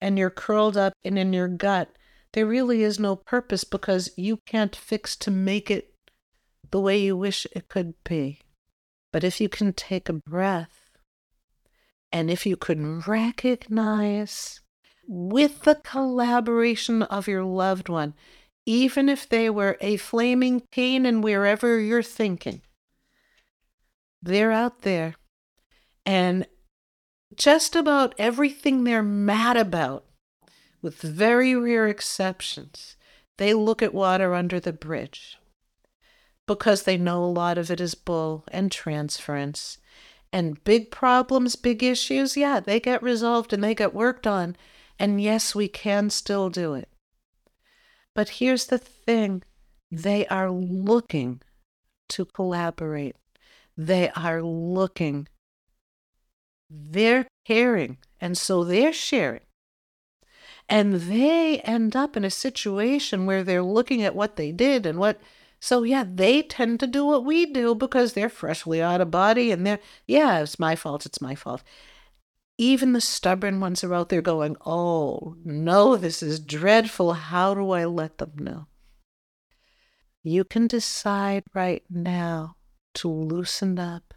[0.00, 1.90] and you're curled up and in your gut,
[2.34, 5.92] there really is no purpose because you can't fix to make it
[6.70, 8.38] the way you wish it could be.
[9.12, 10.92] But if you can take a breath
[12.12, 14.60] and if you can recognize
[15.08, 18.14] with the collaboration of your loved one,
[18.64, 22.62] even if they were a flaming pain and wherever you're thinking,
[24.22, 25.16] they're out there.
[26.04, 26.46] And
[27.36, 30.04] just about everything they're mad about,
[30.82, 32.96] with very rare exceptions,
[33.38, 35.38] they look at water under the bridge
[36.46, 39.78] because they know a lot of it is bull and transference.
[40.32, 44.56] And big problems, big issues, yeah, they get resolved and they get worked on.
[44.98, 46.88] And yes, we can still do it.
[48.16, 49.44] But here's the thing
[49.92, 51.40] they are looking
[52.10, 53.14] to collaborate,
[53.76, 55.28] they are looking,
[56.70, 59.42] they're caring, and so they're sharing.
[60.68, 64.98] And they end up in a situation where they're looking at what they did and
[64.98, 65.20] what
[65.62, 69.50] so yeah, they tend to do what we do because they're freshly out of body
[69.50, 71.62] and they're yeah, it's my fault, it's my fault.
[72.56, 77.14] Even the stubborn ones are out there going, "Oh, no, this is dreadful.
[77.14, 78.66] How do I let them know?"
[80.22, 82.56] You can decide right now
[82.94, 84.14] to loosen up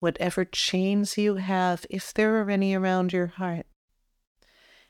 [0.00, 3.66] whatever chains you have, if there are any around your heart.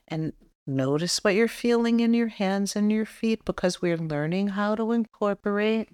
[0.08, 0.32] And
[0.70, 4.92] Notice what you're feeling in your hands and your feet because we're learning how to
[4.92, 5.88] incorporate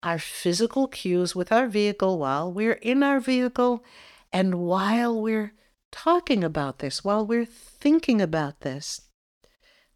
[0.00, 3.82] our physical cues with our vehicle while we're in our vehicle
[4.32, 5.54] and while we're
[5.90, 9.00] talking about this, while we're thinking about this.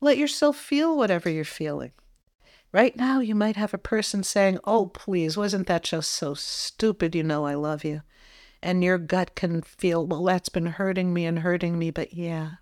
[0.00, 1.92] Let yourself feel whatever you're feeling.
[2.72, 7.14] Right now, you might have a person saying, Oh, please, wasn't that just so stupid?
[7.14, 8.02] You know, I love you.
[8.64, 12.54] And your gut can feel, Well, that's been hurting me and hurting me, but yeah,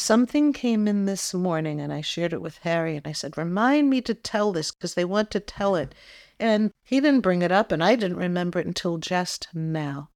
[0.00, 3.90] Something came in this morning and I shared it with Harry and I said, Remind
[3.90, 5.94] me to tell this because they want to tell it.
[6.38, 10.08] And he didn't bring it up and I didn't remember it until just now.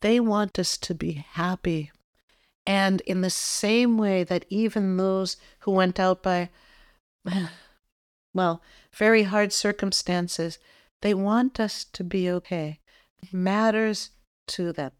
[0.00, 1.92] They want us to be happy.
[2.66, 6.48] And in the same way that even those who went out by,
[8.34, 10.58] well, very hard circumstances,
[11.02, 12.80] they want us to be okay.
[13.32, 14.12] Matters
[14.50, 14.92] to them.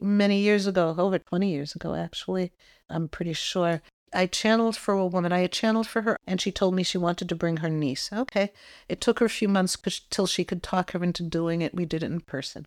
[0.00, 2.52] Many years ago, over 20 years ago, actually,
[2.88, 3.82] I'm pretty sure.
[4.12, 5.32] I channeled for a woman.
[5.32, 8.10] I had channeled for her, and she told me she wanted to bring her niece.
[8.12, 8.52] Okay.
[8.88, 9.76] It took her a few months
[10.10, 11.74] till she could talk her into doing it.
[11.74, 12.66] We did it in person.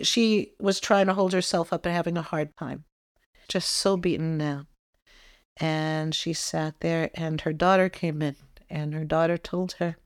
[0.00, 2.84] She was trying to hold herself up and having a hard time,
[3.48, 4.66] just so beaten down.
[5.58, 8.36] And she sat there, and her daughter came in,
[8.70, 9.98] and her daughter told her,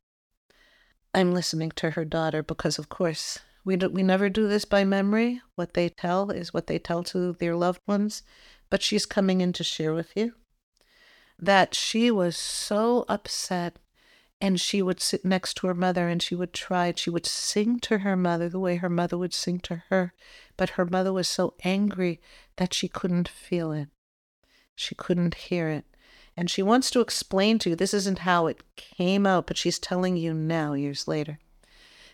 [1.14, 3.38] I'm listening to her daughter because, of course,
[3.68, 5.40] we, do, we never do this by memory.
[5.54, 8.22] What they tell is what they tell to their loved ones
[8.70, 10.34] but she's coming in to share with you
[11.38, 13.78] that she was so upset
[14.40, 17.78] and she would sit next to her mother and she would try she would sing
[17.80, 20.12] to her mother the way her mother would sing to her
[20.56, 22.20] but her mother was so angry
[22.56, 23.88] that she couldn't feel it
[24.74, 25.84] She couldn't hear it.
[26.36, 29.80] And she wants to explain to you this isn't how it came out, but she's
[29.80, 31.40] telling you now, years later.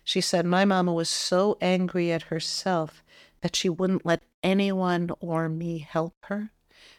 [0.04, 3.02] She said, My mama was so angry at herself
[3.40, 6.50] that she wouldn't let anyone or me help her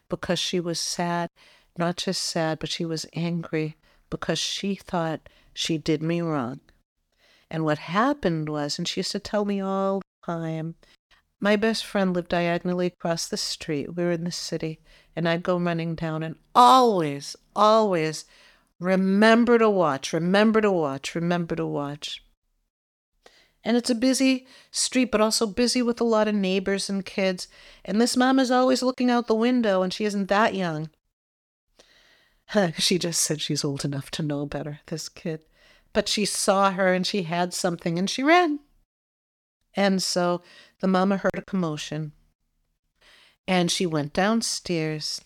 [0.10, 1.30] because she was sad,
[1.78, 3.78] not just sad, but she was angry
[4.10, 6.60] because she thought she did me wrong.
[7.50, 10.76] And what happened was, and she used to tell me all the time,
[11.40, 13.96] my best friend lived diagonally across the street.
[13.96, 14.80] We were in the city,
[15.16, 18.26] and I'd go running down and always, always
[18.80, 22.25] remember to watch, remember to watch, remember to watch.
[23.66, 27.48] And it's a busy street, but also busy with a lot of neighbors and kids.
[27.84, 30.90] And this mom is always looking out the window, and she isn't that young.
[32.78, 35.42] she just said she's old enough to know better, this kid.
[35.94, 38.60] But she saw her and she had something and she ran.
[39.76, 40.42] And so
[40.80, 42.12] the mama heard a commotion
[43.48, 45.22] and she went downstairs.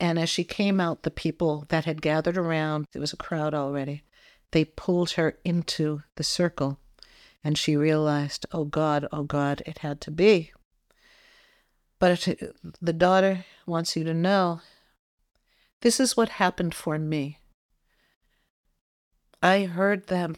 [0.00, 3.54] And as she came out, the people that had gathered around, there was a crowd
[3.54, 4.02] already,
[4.50, 6.78] they pulled her into the circle.
[7.44, 10.52] And she realized, oh God, oh God, it had to be.
[11.98, 12.26] But
[12.80, 14.62] the daughter wants you to know
[15.82, 17.38] this is what happened for me.
[19.42, 20.36] I heard them.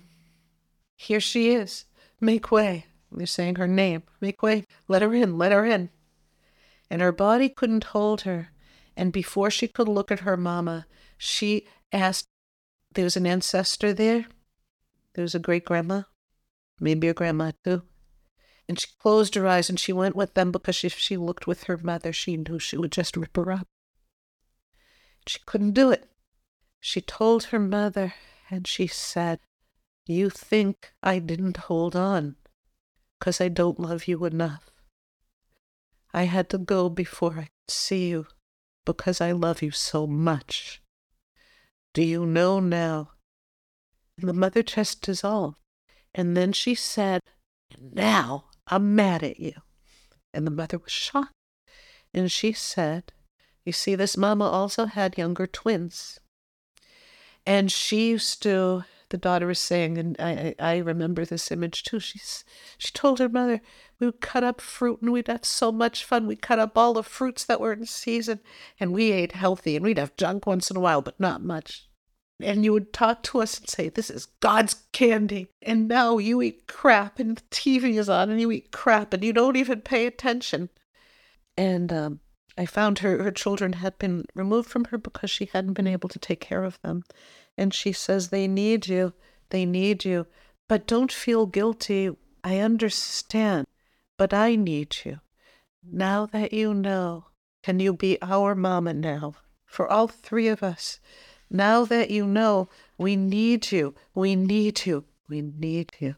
[0.97, 1.85] Here she is.
[2.21, 2.87] Make way.
[3.13, 4.03] They're saying her name.
[4.21, 4.65] Make way.
[4.89, 5.39] Let her in.
[5.39, 5.91] Let her in.
[6.91, 8.49] And her body couldn't hold her.
[8.97, 10.87] And before she could look at her mama,
[11.17, 12.27] she asked,
[12.95, 14.27] There was an ancestor there?
[15.15, 16.03] There was a great grandma?
[16.81, 17.83] Maybe a grandma too.
[18.68, 21.64] And she closed her eyes and she went with them because if she looked with
[21.64, 23.68] her mother, she knew she would just rip her up.
[25.27, 26.09] She couldn't do it.
[26.81, 28.14] She told her mother,
[28.51, 29.41] and she said,
[30.07, 32.37] You think I didn't hold on
[33.18, 34.70] because I don't love you enough.
[36.12, 38.27] I had to go before I could see you
[38.85, 40.81] because I love you so much.
[41.93, 43.11] Do you know now?
[44.18, 45.59] And the mother just dissolved.
[46.17, 47.21] And then she said,
[47.79, 49.53] Now I'm mad at you.
[50.35, 51.33] And the mother was shocked.
[52.12, 53.12] And she said,
[53.67, 56.21] you see, this mama also had younger twins.
[57.45, 61.99] And she used to, the daughter was saying, and I, I remember this image too.
[61.99, 62.45] She's,
[62.79, 63.61] she told her mother,
[63.99, 66.29] we would cut up fruit and we'd have so much fun.
[66.29, 68.39] We'd cut up all the fruits that were in season
[68.79, 71.89] and we ate healthy and we'd have junk once in a while, but not much.
[72.41, 75.49] And you would talk to us and say, This is God's candy.
[75.62, 79.24] And now you eat crap and the TV is on and you eat crap and
[79.24, 80.68] you don't even pay attention.
[81.57, 82.20] And um,
[82.59, 86.09] I found her, her children had been removed from her because she hadn't been able
[86.11, 87.05] to take care of them.
[87.57, 89.14] And she says, They need you.
[89.51, 90.26] They need you.
[90.68, 92.11] But don't feel guilty.
[92.45, 93.66] I understand.
[94.18, 95.20] But I need you.
[95.82, 97.26] Now that you know,
[97.62, 99.34] can you be our mama now?
[99.66, 101.01] For all three of us.
[101.51, 102.68] Now that you know,
[102.99, 103.94] we need you.
[104.14, 105.05] We need you.
[105.28, 106.16] We need you.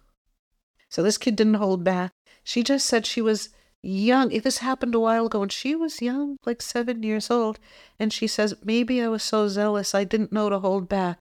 [0.88, 2.12] So this kid didn't hold back.
[2.42, 3.50] She just said she was
[3.82, 4.30] young.
[4.30, 7.58] This happened a while ago, and she was young, like seven years old.
[7.98, 11.18] And she says, Maybe I was so zealous, I didn't know to hold back.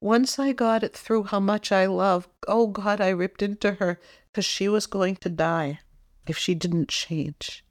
[0.00, 3.98] Once I got it through how much I love, oh God, I ripped into her
[4.30, 5.80] because she was going to die
[6.28, 7.64] if she didn't change.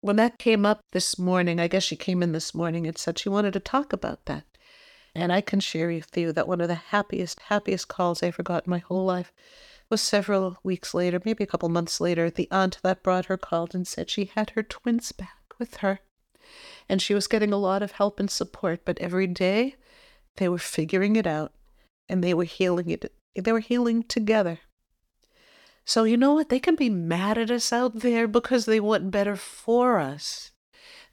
[0.00, 3.18] When that came up this morning, I guess she came in this morning and said
[3.18, 4.44] she wanted to talk about that.
[5.14, 8.42] And I can share with you that one of the happiest, happiest calls I ever
[8.42, 9.32] got in my whole life
[9.90, 13.74] was several weeks later, maybe a couple months later, the aunt that brought her called
[13.74, 16.00] and said she had her twins back with her.
[16.88, 19.76] And she was getting a lot of help and support, but every day
[20.36, 21.52] they were figuring it out
[22.08, 23.12] and they were healing it.
[23.36, 24.60] They were healing together.
[25.84, 26.48] So, you know what?
[26.48, 30.52] They can be mad at us out there because they want better for us.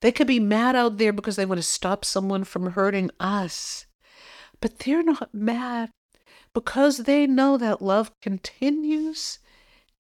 [0.02, 3.88] They could be mad out there because they want to stop someone from hurting us.
[4.62, 5.92] But they're not mad
[6.54, 9.40] because they know that love continues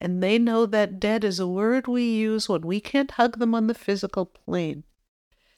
[0.01, 3.53] and they know that dead is a word we use when we can't hug them
[3.53, 4.83] on the physical plane.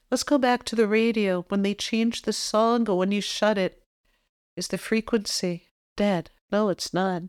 [0.09, 1.45] Let's go back to the radio.
[1.47, 3.83] When they change the song or when you shut it,
[4.57, 6.31] is the frequency dead?
[6.51, 7.23] No, it's not.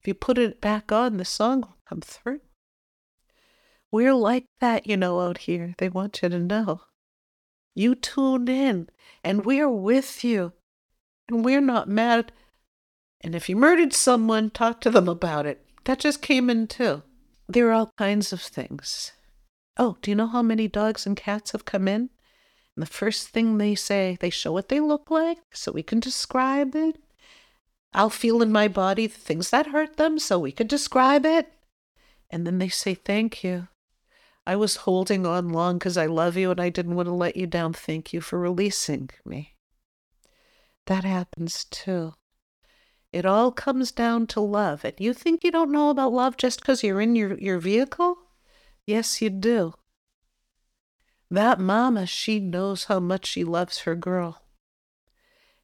[0.00, 2.40] If you put it back on, the song will come through.
[3.90, 5.74] We're like that, you know, out here.
[5.78, 6.82] They want you to know.
[7.74, 8.88] You tune in,
[9.24, 10.52] and we're with you.
[11.28, 12.32] And we're not mad
[13.24, 15.64] and if you murdered someone, talk to them about it.
[15.84, 17.02] That just came in too.
[17.48, 19.12] There are all kinds of things.
[19.78, 22.10] Oh, do you know how many dogs and cats have come in?
[22.76, 26.00] And the first thing they say, they show what they look like so we can
[26.00, 26.96] describe it.
[27.94, 31.50] I'll feel in my body the things that hurt them so we could describe it.
[32.28, 33.68] And then they say, Thank you.
[34.46, 37.36] I was holding on long because I love you and I didn't want to let
[37.36, 37.72] you down.
[37.72, 39.53] Thank you for releasing me.
[40.86, 42.14] That happens too.
[43.12, 44.84] It all comes down to love.
[44.84, 48.18] And you think you don't know about love just because you're in your, your vehicle?
[48.86, 49.74] Yes, you do.
[51.30, 54.42] That mama, she knows how much she loves her girl.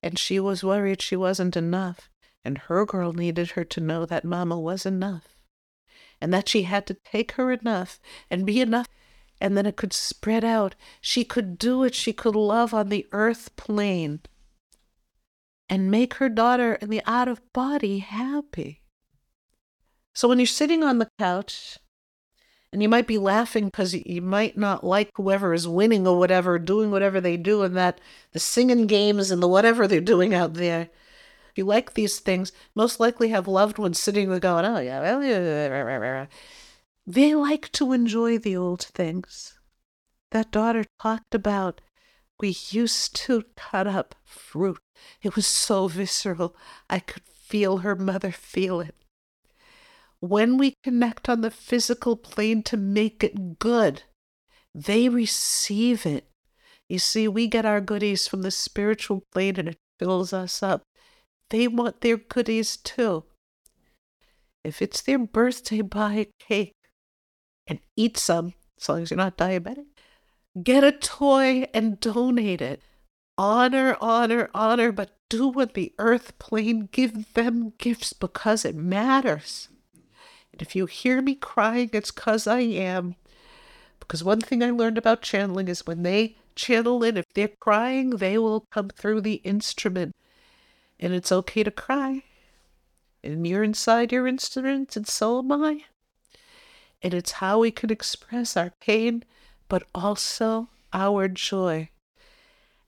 [0.03, 2.09] And she was worried she wasn't enough.
[2.45, 5.29] And her girl needed her to know that mama was enough.
[6.21, 7.99] And that she had to take her enough
[8.31, 8.87] and be enough.
[9.41, 10.77] And then it could spread out.
[11.01, 11.95] She could do it.
[11.95, 14.21] She could love on the earth plane
[15.71, 18.83] and make her daughter in the out of body happy.
[20.13, 21.79] So when you're sitting on the couch
[22.73, 26.59] and you might be laughing because you might not like whoever is winning or whatever,
[26.59, 28.01] doing whatever they do, and that
[28.33, 30.91] the singing games and the whatever they're doing out there.
[31.51, 35.01] If you like these things, most likely have loved ones sitting there going, oh, yeah,
[35.01, 36.27] well, yeah.
[37.07, 39.59] They like to enjoy the old things.
[40.31, 41.81] That daughter talked about
[42.41, 44.79] we used to cut up fruit.
[45.23, 46.57] It was so visceral.
[46.89, 48.95] I could feel her mother feel it
[50.21, 54.03] when we connect on the physical plane to make it good,
[54.75, 56.29] they receive it.
[56.89, 60.83] You see, we get our goodies from the spiritual plane and it fills us up.
[61.49, 63.25] They want their goodies too.
[64.63, 66.75] If it's their birthday, buy a cake
[67.67, 69.87] and eat some, as long as you're not diabetic.
[70.63, 72.83] Get a toy and donate it.
[73.39, 79.69] Honor, honor, honor, but do what the earth plane give them gifts because it matters.
[80.53, 83.15] And if you hear me crying, it's because I am.
[84.01, 88.11] Because one thing I learned about channeling is when they channel in, if they're crying,
[88.11, 90.15] they will come through the instrument.
[90.99, 92.25] And it's okay to cry.
[93.23, 95.85] And you're inside your instrument, and so am I.
[97.03, 99.25] And it's how we can express our pain,
[99.71, 101.89] but also our joy.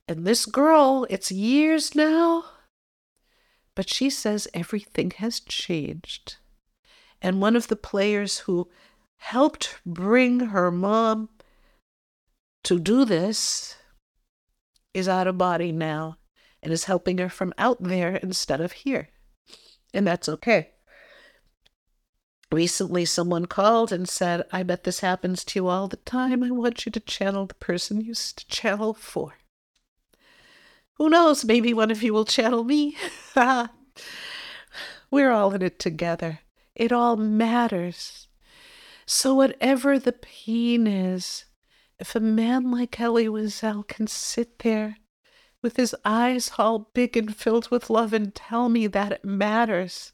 [0.06, 2.44] And this girl, it's years now,
[3.74, 6.36] but she says everything has changed.
[7.22, 8.68] And one of the players who
[9.18, 11.30] helped bring her mom
[12.64, 13.76] to do this
[14.92, 16.16] is out of body now
[16.62, 19.08] and is helping her from out there instead of here.
[19.94, 20.71] And that's okay.
[22.52, 26.42] Recently, someone called and said, I bet this happens to you all the time.
[26.42, 29.38] I want you to channel the person you used to channel for.
[30.98, 31.46] Who knows?
[31.46, 32.98] Maybe one of you will channel me.
[35.10, 36.40] We're all in it together.
[36.74, 38.28] It all matters.
[39.06, 41.46] So, whatever the pain is,
[41.98, 44.98] if a man like Elie Wiesel can sit there
[45.62, 50.12] with his eyes all big and filled with love and tell me that it matters,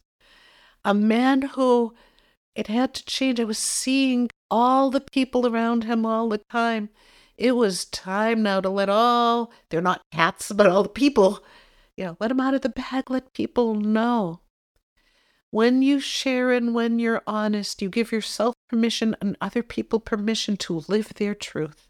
[0.85, 1.95] a man who
[2.59, 3.39] it had to change.
[3.39, 6.89] I was seeing all the people around him all the time.
[7.37, 11.45] It was time now to let all, they're not cats, but all the people,
[11.97, 14.41] you know, let them out of the bag, let people know
[15.53, 20.57] when you share and when you're honest, you give yourself permission and other people permission
[20.57, 21.87] to live their truth.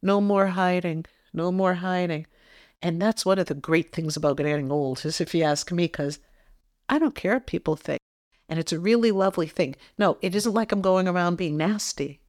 [0.00, 2.28] No more hiding, no more hiding.
[2.80, 5.86] And that's one of the great things about getting old, is if you ask me,
[5.86, 6.20] because
[6.88, 7.98] I don't care what people think.
[8.48, 9.74] And it's a really lovely thing.
[9.98, 12.20] No, it isn't like I'm going around being nasty.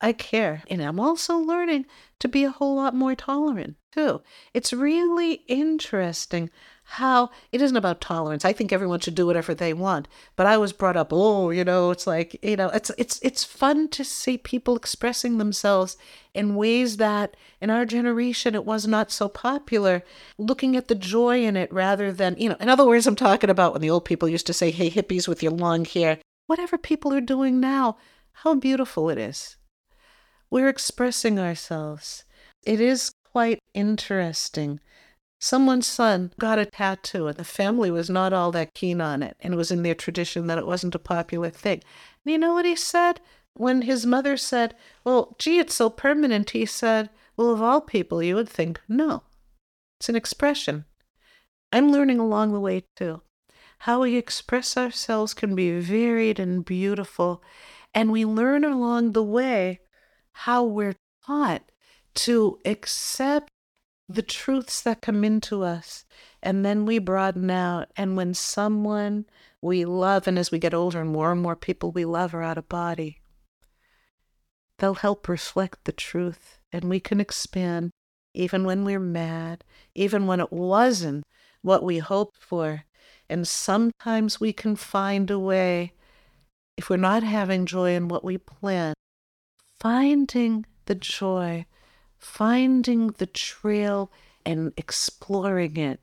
[0.00, 0.62] I care.
[0.70, 1.86] And I'm also learning
[2.20, 4.22] to be a whole lot more tolerant, too.
[4.54, 6.50] It's really interesting
[6.84, 8.44] how it isn't about tolerance.
[8.44, 10.08] I think everyone should do whatever they want.
[10.34, 13.44] But I was brought up, oh, you know, it's like, you know, it's it's it's
[13.44, 15.96] fun to see people expressing themselves
[16.34, 20.02] in ways that in our generation it was not so popular,
[20.36, 23.50] looking at the joy in it rather than, you know, in other words, I'm talking
[23.50, 26.18] about when the old people used to say, hey, hippies with your long hair.
[26.46, 27.98] Whatever people are doing now,
[28.32, 29.56] how beautiful it is.
[30.50, 32.24] We're expressing ourselves.
[32.64, 34.80] It is quite interesting
[35.42, 39.38] Someone's son got a tattoo, and the family was not all that keen on it,
[39.40, 41.82] and it was in their tradition that it wasn't a popular thing.
[42.24, 43.22] And you know what he said?
[43.54, 48.22] When his mother said, Well, gee, it's so permanent, he said, Well, of all people,
[48.22, 49.22] you would think, No,
[49.98, 50.84] it's an expression.
[51.72, 53.22] I'm learning along the way, too.
[53.78, 57.42] How we express ourselves can be varied and beautiful,
[57.94, 59.80] and we learn along the way
[60.32, 61.62] how we're taught
[62.14, 63.50] to accept
[64.08, 66.04] the truths that come into us.
[66.42, 67.88] And then we broaden out.
[67.96, 69.26] And when someone
[69.62, 72.42] we love, and as we get older and more and more people we love are
[72.42, 73.20] out of body,
[74.78, 76.58] they'll help reflect the truth.
[76.72, 77.90] And we can expand
[78.34, 79.64] even when we're mad,
[79.94, 81.24] even when it wasn't
[81.62, 82.84] what we hoped for.
[83.28, 85.92] And sometimes we can find a way,
[86.76, 88.94] if we're not having joy in what we plan,
[89.80, 91.66] finding the joy,
[92.18, 94.12] finding the trail
[94.44, 96.00] and exploring it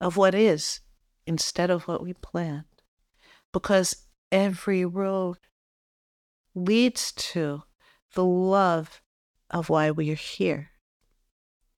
[0.00, 0.80] of what is
[1.26, 2.64] instead of what we planned.
[3.52, 5.38] Because every road
[6.54, 7.62] leads to
[8.14, 9.02] the love
[9.50, 10.70] of why we are here.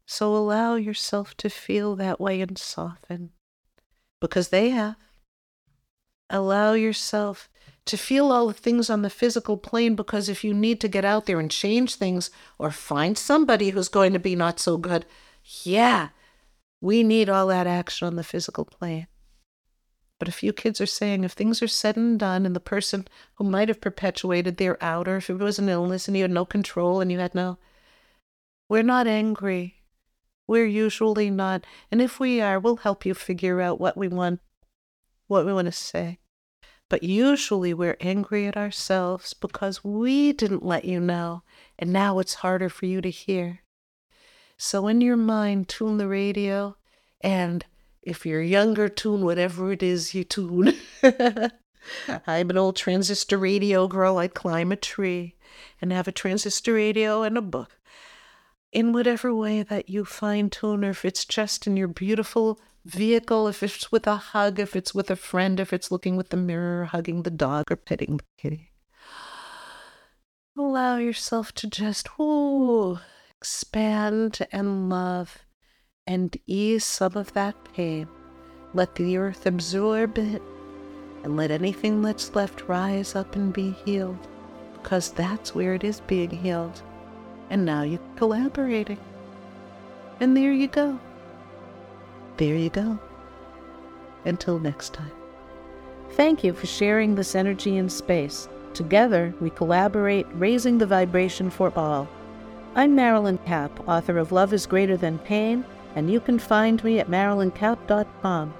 [0.06, 3.30] So allow yourself to feel that way and soften
[4.20, 4.96] because they have.
[6.30, 7.48] Allow yourself
[7.86, 11.04] to feel all the things on the physical plane because if you need to get
[11.04, 15.04] out there and change things or find somebody who's going to be not so good,
[15.62, 16.08] yeah,
[16.80, 19.06] we need all that action on the physical plane.
[20.18, 23.06] But a few kids are saying if things are said and done and the person
[23.34, 26.46] who might have perpetuated their outer, if it was an illness and you had no
[26.46, 27.58] control and you had no,
[28.68, 29.82] we're not angry.
[30.46, 31.66] We're usually not.
[31.90, 34.40] And if we are, we'll help you figure out what we want,
[35.26, 36.18] what we want to say.
[36.90, 41.42] But usually we're angry at ourselves because we didn't let you know,
[41.78, 43.60] and now it's harder for you to hear.
[44.56, 46.76] So in your mind, tune the radio,
[47.20, 47.64] and
[48.02, 50.74] if you're younger, tune whatever it is you tune.
[51.02, 54.18] I'm an old transistor radio girl.
[54.18, 55.36] I'd climb a tree
[55.80, 57.78] and have a transistor radio and a book.
[58.72, 63.48] In whatever way that you fine tune, or if it's just in your beautiful vehicle,
[63.48, 66.36] if it's with a hug, if it's with a friend, if it's looking with the
[66.36, 68.70] mirror, hugging the dog, or petting the kitty.
[70.56, 72.98] Allow yourself to just ooh,
[73.38, 75.38] expand and love
[76.06, 78.06] and ease some of that pain.
[78.72, 80.42] Let the earth absorb it
[81.24, 84.18] and let anything that's left rise up and be healed
[84.74, 86.82] because that's where it is being healed.
[87.50, 88.98] And now you're collaborating.
[90.20, 91.00] And there you go.
[92.36, 92.98] There you go.
[94.24, 95.12] Until next time.
[96.12, 98.48] Thank you for sharing this energy in space.
[98.72, 102.08] Together, we collaborate, raising the vibration for all.
[102.74, 105.64] I'm Marilyn Kapp, author of Love is Greater Than Pain,
[105.94, 108.54] and you can find me at marilynkapp.com.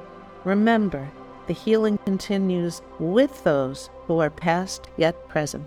[0.45, 1.11] Remember,
[1.49, 5.67] the healing continues with those who are past yet present.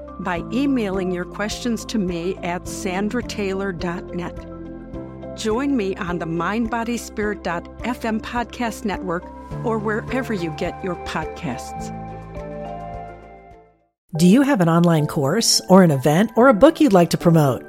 [0.23, 5.37] by emailing your questions to me at sandrataylor.net.
[5.37, 9.23] Join me on the mindbodyspirit.fm podcast network
[9.65, 11.97] or wherever you get your podcasts.
[14.17, 17.17] Do you have an online course or an event or a book you'd like to
[17.17, 17.63] promote?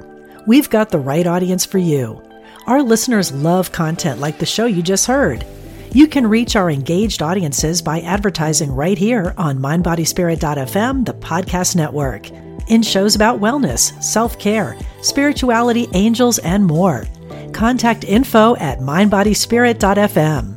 [0.45, 2.21] We've got the right audience for you.
[2.67, 5.45] Our listeners love content like the show you just heard.
[5.93, 12.29] You can reach our engaged audiences by advertising right here on MindBodySpirit.fm, the podcast network,
[12.67, 17.05] in shows about wellness, self care, spirituality, angels, and more.
[17.53, 20.52] Contact info at MindBodySpirit.fm.